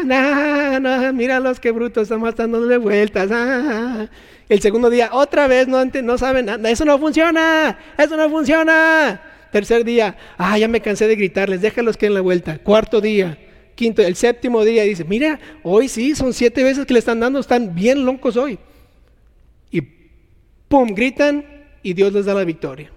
¡Ah, 0.10 0.79
no, 0.79 1.13
míralos 1.13 1.60
qué 1.60 1.71
brutos, 1.71 2.03
estamos 2.03 2.36
dándole 2.36 2.77
vueltas. 2.77 3.29
Ah, 3.31 4.07
el 4.47 4.62
segundo 4.62 4.91
día, 4.91 5.10
otra 5.12 5.47
vez, 5.47 5.67
no, 5.67 5.84
no 5.84 6.17
saben 6.19 6.45
nada, 6.45 6.69
eso 6.69 6.86
no 6.86 6.99
funciona, 6.99 7.79
eso 7.97 8.15
no 8.15 8.29
funciona. 8.29 9.21
Tercer 9.51 9.84
día, 9.84 10.15
ah, 10.38 10.55
ya 10.57 10.67
me 10.67 10.81
cansé 10.81 11.07
de 11.07 11.15
gritarles, 11.15 11.62
déjalos 11.62 11.97
que 11.97 12.05
den 12.05 12.13
la 12.13 12.21
vuelta. 12.21 12.60
Cuarto 12.60 13.01
día, 13.01 13.39
quinto, 13.73 14.03
el 14.03 14.15
séptimo 14.15 14.63
día 14.63 14.84
dice, 14.84 15.03
mira, 15.03 15.39
hoy 15.63 15.88
sí, 15.88 16.13
son 16.15 16.34
siete 16.34 16.63
veces 16.63 16.86
que 16.86 16.93
le 16.93 16.99
están 16.99 17.19
dando, 17.19 17.39
están 17.39 17.73
bien 17.73 18.05
locos 18.05 18.38
hoy. 18.38 18.60
Y 19.71 19.81
pum, 20.67 20.89
gritan 20.93 21.43
y 21.81 21.93
Dios 21.93 22.13
les 22.13 22.25
da 22.25 22.36
la 22.36 22.43
victoria. 22.43 22.91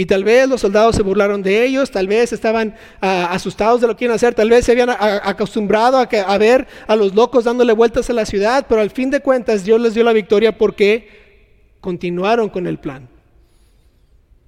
Y 0.00 0.06
tal 0.06 0.24
vez 0.24 0.48
los 0.48 0.62
soldados 0.62 0.96
se 0.96 1.02
burlaron 1.02 1.42
de 1.42 1.62
ellos, 1.62 1.90
tal 1.90 2.06
vez 2.06 2.32
estaban 2.32 2.74
ah, 3.02 3.28
asustados 3.32 3.82
de 3.82 3.86
lo 3.86 3.98
que 3.98 4.06
iban 4.06 4.14
a 4.14 4.16
hacer, 4.16 4.34
tal 4.34 4.48
vez 4.48 4.64
se 4.64 4.72
habían 4.72 4.88
acostumbrado 4.88 5.98
a, 5.98 6.04
a, 6.04 6.38
ver 6.38 6.66
a 6.86 6.96
los 6.96 7.14
locos 7.14 7.44
dándole 7.44 7.74
vueltas 7.74 8.08
a 8.08 8.14
la 8.14 8.24
ciudad, 8.24 8.64
pero 8.66 8.80
al 8.80 8.88
fin 8.88 9.10
de 9.10 9.20
cuentas 9.20 9.62
Dios 9.62 9.78
les 9.78 9.92
dio 9.92 10.02
la 10.02 10.14
victoria 10.14 10.56
porque 10.56 11.76
continuaron 11.82 12.48
con 12.48 12.66
el 12.66 12.78
plan. 12.78 13.10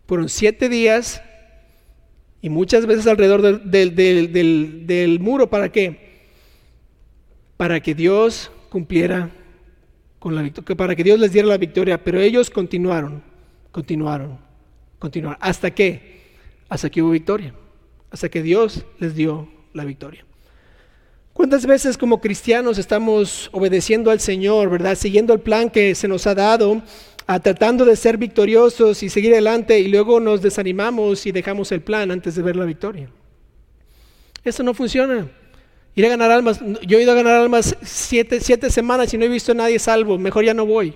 Fueron 0.06 0.30
siete 0.30 0.70
días 0.70 1.20
y 2.40 2.48
muchas 2.48 2.86
veces 2.86 3.06
alrededor 3.06 3.42
del, 3.62 5.18
muro. 5.20 5.50
¿Para 5.50 5.70
qué? 5.70 6.30
Para 7.58 7.80
que 7.80 7.94
Dios 7.94 8.50
cumpliera 8.70 9.28
con 10.18 10.34
la 10.34 10.40
victoria, 10.40 10.76
para 10.78 10.96
que 10.96 11.04
Dios 11.04 11.20
les 11.20 11.30
diera 11.30 11.46
la 11.46 11.58
victoria. 11.58 12.02
Pero 12.02 12.22
ellos 12.22 12.48
continuaron, 12.48 13.22
continuaron, 13.70 14.38
continuaron. 15.02 15.36
¿Hasta 15.40 15.72
qué? 15.72 16.22
Hasta 16.68 16.88
que 16.88 17.02
hubo 17.02 17.10
victoria. 17.10 17.52
Hasta 18.12 18.28
que 18.28 18.40
Dios 18.40 18.84
les 19.00 19.16
dio 19.16 19.48
la 19.74 19.84
victoria. 19.84 20.24
¿Cuántas 21.32 21.66
veces 21.66 21.98
como 21.98 22.20
cristianos 22.20 22.78
estamos 22.78 23.50
obedeciendo 23.52 24.12
al 24.12 24.20
Señor, 24.20 24.70
verdad? 24.70 24.94
Siguiendo 24.94 25.32
el 25.32 25.40
plan 25.40 25.70
que 25.70 25.96
se 25.96 26.06
nos 26.06 26.26
ha 26.28 26.36
dado 26.36 26.82
tratando 27.42 27.84
de 27.84 27.96
ser 27.96 28.16
victoriosos 28.18 29.02
y 29.02 29.08
seguir 29.08 29.32
adelante 29.32 29.80
y 29.80 29.88
luego 29.88 30.20
nos 30.20 30.42
desanimamos 30.42 31.24
y 31.26 31.32
dejamos 31.32 31.72
el 31.72 31.80
plan 31.80 32.10
antes 32.10 32.34
de 32.36 32.42
ver 32.42 32.56
la 32.56 32.64
victoria. 32.64 33.08
Eso 34.44 34.62
no 34.62 34.74
funciona. 34.74 35.28
Ir 35.94 36.06
a 36.06 36.10
ganar 36.10 36.30
almas, 36.30 36.60
yo 36.86 36.98
he 36.98 37.02
ido 37.02 37.12
a 37.12 37.14
ganar 37.14 37.40
almas 37.40 37.76
siete, 37.82 38.40
siete 38.40 38.70
semanas 38.70 39.12
y 39.14 39.18
no 39.18 39.24
he 39.24 39.28
visto 39.28 39.52
a 39.52 39.54
nadie 39.54 39.78
salvo, 39.78 40.18
mejor 40.18 40.44
ya 40.44 40.54
no 40.54 40.66
voy. 40.66 40.94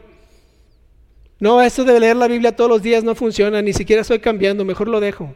No, 1.38 1.60
esto 1.60 1.84
de 1.84 2.00
leer 2.00 2.16
la 2.16 2.28
Biblia 2.28 2.56
todos 2.56 2.70
los 2.70 2.82
días 2.82 3.04
no 3.04 3.14
funciona, 3.14 3.60
ni 3.60 3.74
siquiera 3.74 4.02
estoy 4.02 4.20
cambiando, 4.20 4.64
mejor 4.64 4.88
lo 4.88 5.00
dejo. 5.00 5.34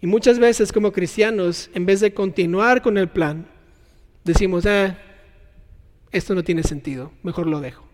Y 0.00 0.06
muchas 0.06 0.38
veces 0.38 0.72
como 0.72 0.92
cristianos, 0.92 1.70
en 1.74 1.86
vez 1.86 2.00
de 2.00 2.12
continuar 2.12 2.82
con 2.82 2.98
el 2.98 3.08
plan, 3.08 3.46
decimos, 4.24 4.66
ah, 4.66 4.98
esto 6.10 6.34
no 6.34 6.42
tiene 6.42 6.62
sentido, 6.62 7.12
mejor 7.22 7.46
lo 7.46 7.60
dejo. 7.60 7.86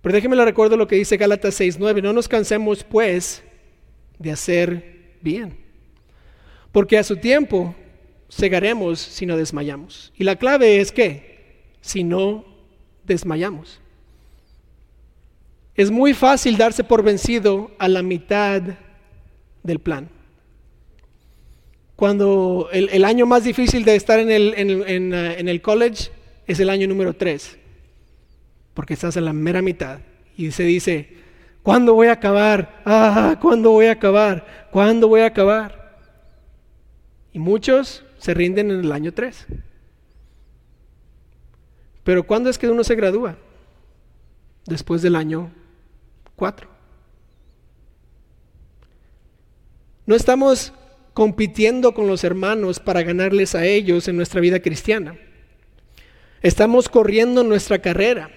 Pero 0.00 0.14
déjeme 0.14 0.36
le 0.36 0.44
recuerdo 0.44 0.76
lo 0.76 0.88
que 0.88 0.96
dice 0.96 1.16
Gálatas 1.16 1.60
6:9, 1.60 2.02
no 2.02 2.12
nos 2.12 2.28
cansemos 2.28 2.84
pues 2.84 3.42
de 4.18 4.32
hacer 4.32 5.16
bien, 5.22 5.56
porque 6.72 6.98
a 6.98 7.04
su 7.04 7.16
tiempo 7.16 7.74
cegaremos 8.30 9.00
si 9.00 9.26
no 9.26 9.36
desmayamos. 9.36 10.12
Y 10.16 10.24
la 10.24 10.36
clave 10.36 10.80
es 10.80 10.90
que 10.90 11.72
si 11.80 12.02
no 12.02 12.44
desmayamos. 13.04 13.81
Es 15.74 15.90
muy 15.90 16.14
fácil 16.14 16.56
darse 16.56 16.84
por 16.84 17.02
vencido 17.02 17.70
a 17.78 17.88
la 17.88 18.02
mitad 18.02 18.62
del 19.62 19.78
plan. 19.78 20.08
Cuando 21.96 22.68
el, 22.72 23.04
año 23.04 23.26
más 23.26 23.44
difícil 23.44 23.84
de 23.84 23.94
estar 23.94 24.18
en 24.18 24.30
el, 24.30 24.54
el 24.54 25.62
college 25.62 26.10
es 26.46 26.58
el 26.60 26.68
año 26.68 26.88
número 26.88 27.14
3 27.14 27.58
porque 28.74 28.94
estás 28.94 29.16
en 29.16 29.24
la 29.24 29.32
mera 29.32 29.62
mitad. 29.62 30.00
Y 30.36 30.50
se 30.50 30.64
dice, 30.64 31.16
¿cuándo 31.62 31.94
voy 31.94 32.08
a 32.08 32.12
acabar? 32.12 32.82
Ah, 32.84 33.38
¿cuándo 33.40 33.70
voy 33.70 33.86
a 33.86 33.92
acabar? 33.92 34.68
¿Cuándo 34.70 35.08
voy 35.08 35.20
a 35.20 35.26
acabar? 35.26 35.98
Y 37.32 37.38
muchos 37.38 38.04
se 38.18 38.34
rinden 38.34 38.70
en 38.70 38.80
el 38.80 38.92
año 38.92 39.12
3. 39.12 39.46
Pero 42.04 42.24
¿cuándo 42.24 42.50
es 42.50 42.58
que 42.58 42.68
uno 42.68 42.82
se 42.82 42.94
gradúa? 42.94 43.36
Después 44.66 45.02
del 45.02 45.16
año 45.16 45.50
4. 46.42 46.66
No 50.06 50.16
estamos 50.16 50.72
compitiendo 51.14 51.94
con 51.94 52.08
los 52.08 52.24
hermanos 52.24 52.80
para 52.80 53.04
ganarles 53.04 53.54
a 53.54 53.64
ellos 53.64 54.08
en 54.08 54.16
nuestra 54.16 54.40
vida 54.40 54.58
cristiana. 54.58 55.16
Estamos 56.42 56.88
corriendo 56.88 57.44
nuestra 57.44 57.78
carrera. 57.78 58.32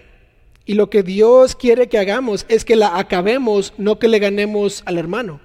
Y 0.66 0.76
lo 0.76 0.92
que 0.92 1.02
Dios 1.02 1.56
quiere 1.56 1.90
que 1.90 1.98
hagamos 1.98 2.46
es 2.48 2.64
que 2.64 2.76
la 2.76 3.00
acabemos, 3.00 3.74
no 3.80 3.98
que 3.98 4.08
le 4.08 4.20
ganemos 4.20 4.84
al 4.86 5.00
hermano 5.00 5.42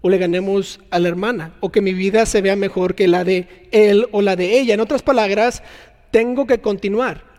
o 0.00 0.10
le 0.10 0.18
ganemos 0.18 0.80
a 0.90 0.98
la 0.98 1.06
hermana 1.06 1.54
o 1.60 1.70
que 1.70 1.80
mi 1.80 1.92
vida 1.92 2.26
se 2.26 2.42
vea 2.42 2.56
mejor 2.56 2.96
que 2.96 3.06
la 3.06 3.22
de 3.22 3.68
él 3.70 4.08
o 4.10 4.20
la 4.20 4.34
de 4.34 4.58
ella. 4.58 4.74
En 4.74 4.80
otras 4.80 5.02
palabras, 5.02 5.62
tengo 6.10 6.48
que 6.48 6.60
continuar. 6.60 7.29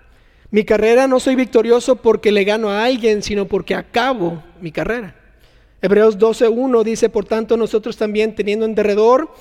Mi 0.52 0.66
carrera 0.66 1.08
no 1.08 1.22
soy 1.22 1.36
victorioso 1.36 1.96
porque 1.96 2.30
le 2.30 2.44
gano 2.44 2.70
a 2.70 2.84
alguien, 2.84 3.24
sino 3.24 3.46
porque 3.46 3.74
acabo 3.74 4.44
mi 4.60 4.74
carrera. 4.74 5.16
Hebreos 5.82 6.20
12.1 6.20 6.84
dice, 6.84 7.08
por 7.08 7.24
tanto, 7.24 7.56
nosotros 7.56 7.96
también 7.96 8.36
teniendo 8.36 8.66
en 8.66 8.76
derredor 8.76 9.34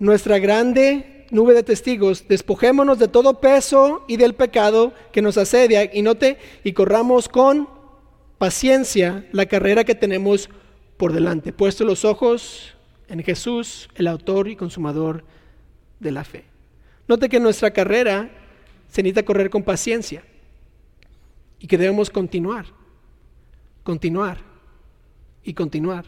nuestra 0.00 0.40
grande 0.40 1.26
nube 1.30 1.54
de 1.54 1.62
testigos, 1.62 2.26
despojémonos 2.26 2.98
de 2.98 3.06
todo 3.06 3.40
peso 3.40 4.04
y 4.08 4.16
del 4.16 4.34
pecado 4.34 4.92
que 5.12 5.22
nos 5.22 5.38
asedia 5.38 5.88
y 5.94 6.02
note 6.02 6.36
y 6.64 6.72
corramos 6.72 7.28
con 7.28 7.68
paciencia 8.36 9.24
la 9.30 9.46
carrera 9.46 9.84
que 9.84 9.94
tenemos 9.94 10.50
por 10.96 11.12
delante, 11.12 11.52
puesto 11.52 11.84
los 11.84 12.04
ojos 12.04 12.74
en 13.08 13.22
Jesús, 13.22 13.88
el 13.94 14.08
autor 14.08 14.48
y 14.48 14.56
consumador 14.56 15.24
de 16.00 16.10
la 16.10 16.24
fe. 16.24 16.44
Note 17.06 17.28
que 17.28 17.38
nuestra 17.38 17.70
carrera 17.70 18.30
se 18.88 19.02
necesita 19.02 19.24
correr 19.24 19.48
con 19.48 19.62
paciencia 19.62 20.24
y 21.66 21.68
que 21.68 21.78
debemos 21.78 22.10
continuar, 22.10 22.64
continuar 23.82 24.38
y 25.42 25.52
continuar. 25.52 26.04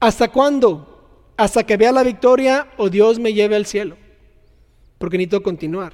¿Hasta 0.00 0.28
cuándo? 0.28 1.30
Hasta 1.36 1.62
que 1.66 1.76
vea 1.76 1.92
la 1.92 2.02
victoria 2.02 2.68
o 2.78 2.88
Dios 2.88 3.18
me 3.18 3.34
lleve 3.34 3.54
al 3.54 3.66
cielo 3.66 3.98
porque 4.96 5.18
necesito 5.18 5.42
continuar. 5.42 5.92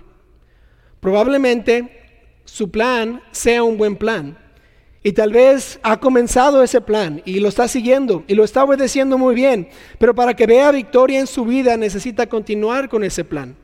Probablemente 1.01 2.31
su 2.45 2.71
plan 2.71 3.21
sea 3.33 3.65
un 3.65 3.77
buen 3.79 3.97
plan. 3.97 4.39
Y 5.03 5.11
tal 5.11 5.33
vez 5.33 5.81
ha 5.83 5.99
comenzado 5.99 6.63
ese 6.63 6.81
plan 6.81 7.21
y 7.25 7.41
lo 7.41 7.49
está 7.49 7.67
siguiendo 7.67 8.23
y 8.29 8.37
lo 8.37 8.45
está 8.45 8.63
obedeciendo 8.63 9.19
muy 9.19 9.35
bien, 9.35 9.71
pero 9.99 10.15
para 10.15 10.35
que 10.35 10.47
vea 10.47 10.71
victoria 10.71 11.19
en 11.19 11.27
su 11.27 11.45
vida 11.45 11.77
necesita 11.77 12.29
continuar 12.29 12.89
con 12.89 13.03
ese 13.03 13.25
plan. 13.25 13.57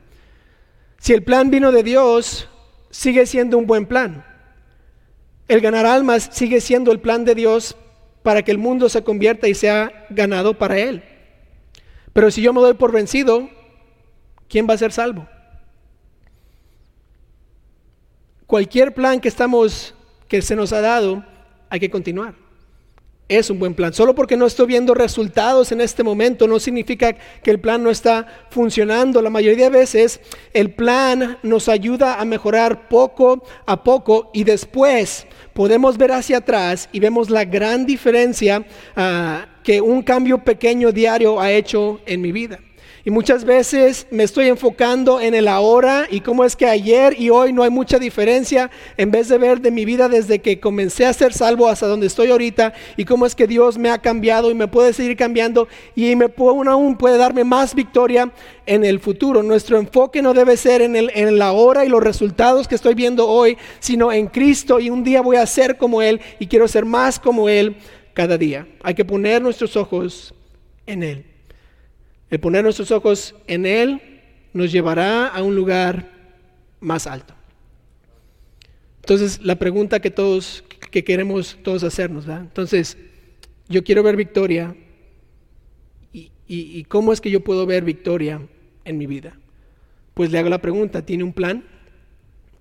Si 0.97 1.13
el 1.13 1.23
plan 1.23 1.49
vino 1.49 1.71
de 1.71 1.83
Dios, 1.83 2.49
sigue 2.89 3.25
siendo 3.25 3.57
un 3.57 3.65
buen 3.65 3.85
plan. 3.85 4.25
El 5.51 5.59
ganar 5.59 5.85
almas 5.85 6.29
sigue 6.31 6.61
siendo 6.61 6.93
el 6.93 7.01
plan 7.01 7.25
de 7.25 7.35
Dios 7.35 7.75
para 8.23 8.41
que 8.41 8.51
el 8.51 8.57
mundo 8.57 8.87
se 8.87 9.03
convierta 9.03 9.49
y 9.49 9.53
sea 9.53 10.05
ganado 10.09 10.57
para 10.57 10.79
Él. 10.79 11.03
Pero 12.13 12.31
si 12.31 12.41
yo 12.41 12.53
me 12.53 12.61
doy 12.61 12.73
por 12.73 12.93
vencido, 12.93 13.49
¿quién 14.47 14.65
va 14.65 14.75
a 14.75 14.77
ser 14.77 14.93
salvo? 14.93 15.27
Cualquier 18.47 18.93
plan 18.93 19.19
que 19.19 19.27
estamos 19.27 19.93
que 20.29 20.41
se 20.41 20.55
nos 20.55 20.71
ha 20.71 20.79
dado, 20.79 21.25
hay 21.69 21.81
que 21.81 21.91
continuar. 21.91 22.33
Es 23.31 23.49
un 23.49 23.59
buen 23.59 23.73
plan. 23.73 23.93
Solo 23.93 24.13
porque 24.13 24.35
no 24.35 24.45
estoy 24.45 24.67
viendo 24.67 24.93
resultados 24.93 25.71
en 25.71 25.79
este 25.79 26.03
momento 26.03 26.47
no 26.47 26.59
significa 26.59 27.13
que 27.13 27.51
el 27.51 27.59
plan 27.59 27.81
no 27.81 27.89
está 27.89 28.27
funcionando. 28.49 29.21
La 29.21 29.29
mayoría 29.29 29.69
de 29.69 29.79
veces 29.79 30.19
el 30.53 30.71
plan 30.71 31.37
nos 31.41 31.69
ayuda 31.69 32.19
a 32.19 32.25
mejorar 32.25 32.89
poco 32.89 33.43
a 33.65 33.83
poco 33.83 34.31
y 34.33 34.43
después 34.43 35.25
podemos 35.53 35.97
ver 35.97 36.11
hacia 36.11 36.37
atrás 36.37 36.89
y 36.91 36.99
vemos 36.99 37.29
la 37.29 37.45
gran 37.45 37.85
diferencia 37.85 38.65
ah, 38.97 39.45
que 39.63 39.79
un 39.79 40.01
cambio 40.01 40.39
pequeño 40.39 40.91
diario 40.91 41.39
ha 41.39 41.51
hecho 41.51 42.01
en 42.05 42.21
mi 42.21 42.31
vida. 42.33 42.59
Y 43.03 43.09
muchas 43.09 43.45
veces 43.45 44.05
me 44.11 44.23
estoy 44.23 44.47
enfocando 44.47 45.19
en 45.19 45.33
el 45.33 45.47
ahora 45.47 46.05
y 46.09 46.21
cómo 46.21 46.43
es 46.43 46.55
que 46.55 46.67
ayer 46.67 47.19
y 47.19 47.31
hoy 47.31 47.51
no 47.51 47.63
hay 47.63 47.71
mucha 47.71 47.97
diferencia 47.97 48.69
en 48.95 49.09
vez 49.09 49.27
de 49.27 49.39
ver 49.39 49.59
de 49.59 49.71
mi 49.71 49.85
vida 49.85 50.07
desde 50.07 50.39
que 50.39 50.59
comencé 50.59 51.07
a 51.07 51.13
ser 51.13 51.33
salvo 51.33 51.67
hasta 51.67 51.87
donde 51.87 52.05
estoy 52.05 52.29
ahorita 52.29 52.73
y 52.97 53.05
cómo 53.05 53.25
es 53.25 53.33
que 53.33 53.47
Dios 53.47 53.79
me 53.79 53.89
ha 53.89 53.97
cambiado 53.97 54.51
y 54.51 54.53
me 54.53 54.67
puede 54.67 54.93
seguir 54.93 55.17
cambiando 55.17 55.67
y 55.95 56.15
me 56.15 56.29
puede, 56.29 56.69
aún 56.69 56.95
puede 56.95 57.17
darme 57.17 57.43
más 57.43 57.73
victoria 57.73 58.31
en 58.67 58.85
el 58.85 58.99
futuro. 58.99 59.41
Nuestro 59.41 59.79
enfoque 59.79 60.21
no 60.21 60.35
debe 60.35 60.55
ser 60.55 60.83
en 60.83 60.95
el, 60.95 61.11
en 61.15 61.27
el 61.27 61.41
ahora 61.41 61.83
y 61.83 61.89
los 61.89 62.03
resultados 62.03 62.67
que 62.67 62.75
estoy 62.75 62.93
viendo 62.93 63.27
hoy, 63.27 63.57
sino 63.79 64.11
en 64.11 64.27
Cristo 64.27 64.79
y 64.79 64.91
un 64.91 65.03
día 65.03 65.21
voy 65.23 65.37
a 65.37 65.45
ser 65.47 65.77
como 65.77 66.03
Él 66.03 66.21
y 66.37 66.45
quiero 66.45 66.67
ser 66.67 66.85
más 66.85 67.19
como 67.19 67.49
Él 67.49 67.77
cada 68.13 68.37
día. 68.37 68.67
Hay 68.83 68.93
que 68.93 69.05
poner 69.05 69.41
nuestros 69.41 69.75
ojos 69.75 70.35
en 70.85 71.01
Él. 71.01 71.30
El 72.31 72.39
poner 72.39 72.63
nuestros 72.63 72.89
ojos 72.91 73.35
en 73.47 73.65
Él 73.65 74.01
nos 74.53 74.71
llevará 74.71 75.27
a 75.27 75.43
un 75.43 75.55
lugar 75.55 76.09
más 76.79 77.05
alto. 77.05 77.35
Entonces, 79.01 79.41
la 79.43 79.55
pregunta 79.55 79.99
que 79.99 80.11
todos, 80.11 80.63
que 80.91 81.03
queremos 81.03 81.57
todos 81.61 81.83
hacernos, 81.83 82.25
¿verdad? 82.25 82.43
Entonces, 82.43 82.97
yo 83.67 83.83
quiero 83.83 84.01
ver 84.01 84.15
victoria. 84.15 84.75
Y, 86.13 86.31
y, 86.47 86.83
cómo 86.85 87.13
es 87.13 87.21
que 87.21 87.31
yo 87.31 87.41
puedo 87.41 87.65
ver 87.65 87.83
victoria 87.83 88.41
en 88.85 88.97
mi 88.97 89.07
vida? 89.07 89.37
Pues 90.13 90.31
le 90.31 90.39
hago 90.39 90.49
la 90.49 90.61
pregunta, 90.61 91.05
¿tiene 91.05 91.23
un 91.23 91.33
plan? 91.33 91.63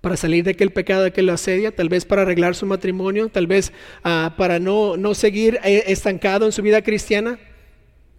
para 0.00 0.16
salir 0.16 0.44
de 0.44 0.52
aquel 0.52 0.70
pecado 0.70 1.12
que 1.12 1.20
lo 1.20 1.32
asedia, 1.32 1.76
tal 1.76 1.90
vez 1.90 2.06
para 2.06 2.22
arreglar 2.22 2.54
su 2.54 2.64
matrimonio, 2.64 3.28
tal 3.28 3.46
vez 3.46 3.70
uh, 4.02 4.34
para 4.34 4.58
no, 4.58 4.96
no 4.96 5.14
seguir 5.14 5.60
eh, 5.62 5.84
estancado 5.88 6.46
en 6.46 6.52
su 6.52 6.62
vida 6.62 6.80
cristiana. 6.80 7.38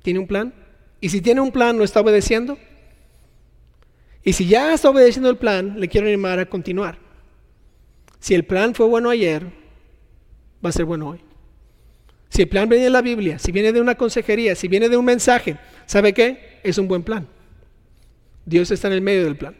¿Tiene 0.03 0.19
un 0.19 0.27
plan? 0.27 0.53
Y 1.01 1.09
si 1.09 1.19
tiene 1.19 1.41
un 1.41 1.51
plan, 1.51 1.75
¿no 1.75 1.83
está 1.83 1.99
obedeciendo? 1.99 2.57
Y 4.23 4.33
si 4.33 4.47
ya 4.47 4.73
está 4.73 4.91
obedeciendo 4.91 5.29
el 5.29 5.37
plan, 5.37 5.79
le 5.79 5.87
quiero 5.89 6.07
animar 6.07 6.39
a 6.39 6.45
continuar. 6.45 6.99
Si 8.19 8.35
el 8.35 8.45
plan 8.45 8.75
fue 8.75 8.85
bueno 8.85 9.09
ayer, 9.09 9.43
va 10.63 10.69
a 10.69 10.71
ser 10.71 10.85
bueno 10.85 11.09
hoy. 11.09 11.19
Si 12.29 12.43
el 12.43 12.47
plan 12.47 12.69
viene 12.69 12.85
de 12.85 12.91
la 12.91 13.01
Biblia, 13.01 13.39
si 13.39 13.51
viene 13.51 13.73
de 13.73 13.81
una 13.81 13.95
consejería, 13.95 14.55
si 14.55 14.67
viene 14.67 14.87
de 14.87 14.95
un 14.95 15.03
mensaje, 15.03 15.57
¿sabe 15.87 16.13
qué? 16.13 16.59
Es 16.63 16.77
un 16.77 16.87
buen 16.87 17.01
plan. 17.01 17.27
Dios 18.45 18.69
está 18.69 18.87
en 18.87 18.93
el 18.93 19.01
medio 19.01 19.25
del 19.25 19.35
plan. 19.35 19.55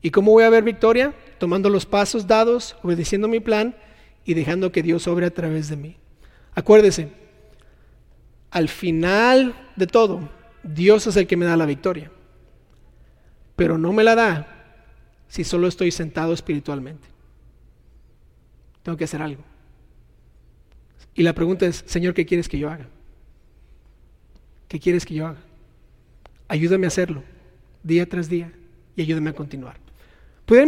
¿Y 0.00 0.10
cómo 0.10 0.32
voy 0.32 0.44
a 0.44 0.50
ver 0.50 0.64
victoria? 0.64 1.14
Tomando 1.38 1.68
los 1.68 1.84
pasos 1.86 2.26
dados, 2.26 2.76
obedeciendo 2.82 3.28
mi 3.28 3.38
plan 3.38 3.76
y 4.24 4.34
dejando 4.34 4.72
que 4.72 4.82
Dios 4.82 5.06
obre 5.06 5.26
a 5.26 5.30
través 5.30 5.68
de 5.68 5.76
mí. 5.76 5.96
Acuérdese, 6.54 7.08
al 8.52 8.68
final 8.68 9.54
de 9.76 9.86
todo, 9.86 10.28
Dios 10.62 11.06
es 11.06 11.16
el 11.16 11.26
que 11.26 11.38
me 11.38 11.46
da 11.46 11.56
la 11.56 11.66
victoria. 11.66 12.12
Pero 13.56 13.78
no 13.78 13.92
me 13.92 14.04
la 14.04 14.14
da 14.14 14.46
si 15.26 15.42
solo 15.42 15.66
estoy 15.66 15.90
sentado 15.90 16.34
espiritualmente. 16.34 17.08
Tengo 18.82 18.98
que 18.98 19.04
hacer 19.04 19.22
algo. 19.22 19.42
Y 21.14 21.22
la 21.22 21.34
pregunta 21.34 21.66
es, 21.66 21.82
Señor, 21.86 22.12
¿qué 22.12 22.26
quieres 22.26 22.48
que 22.48 22.58
yo 22.58 22.70
haga? 22.70 22.88
¿Qué 24.68 24.78
quieres 24.78 25.06
que 25.06 25.14
yo 25.14 25.26
haga? 25.26 25.40
Ayúdame 26.48 26.86
a 26.86 26.88
hacerlo, 26.88 27.22
día 27.82 28.06
tras 28.06 28.28
día, 28.28 28.52
y 28.96 29.02
ayúdame 29.02 29.30
a 29.30 29.34
continuar. 29.34 29.81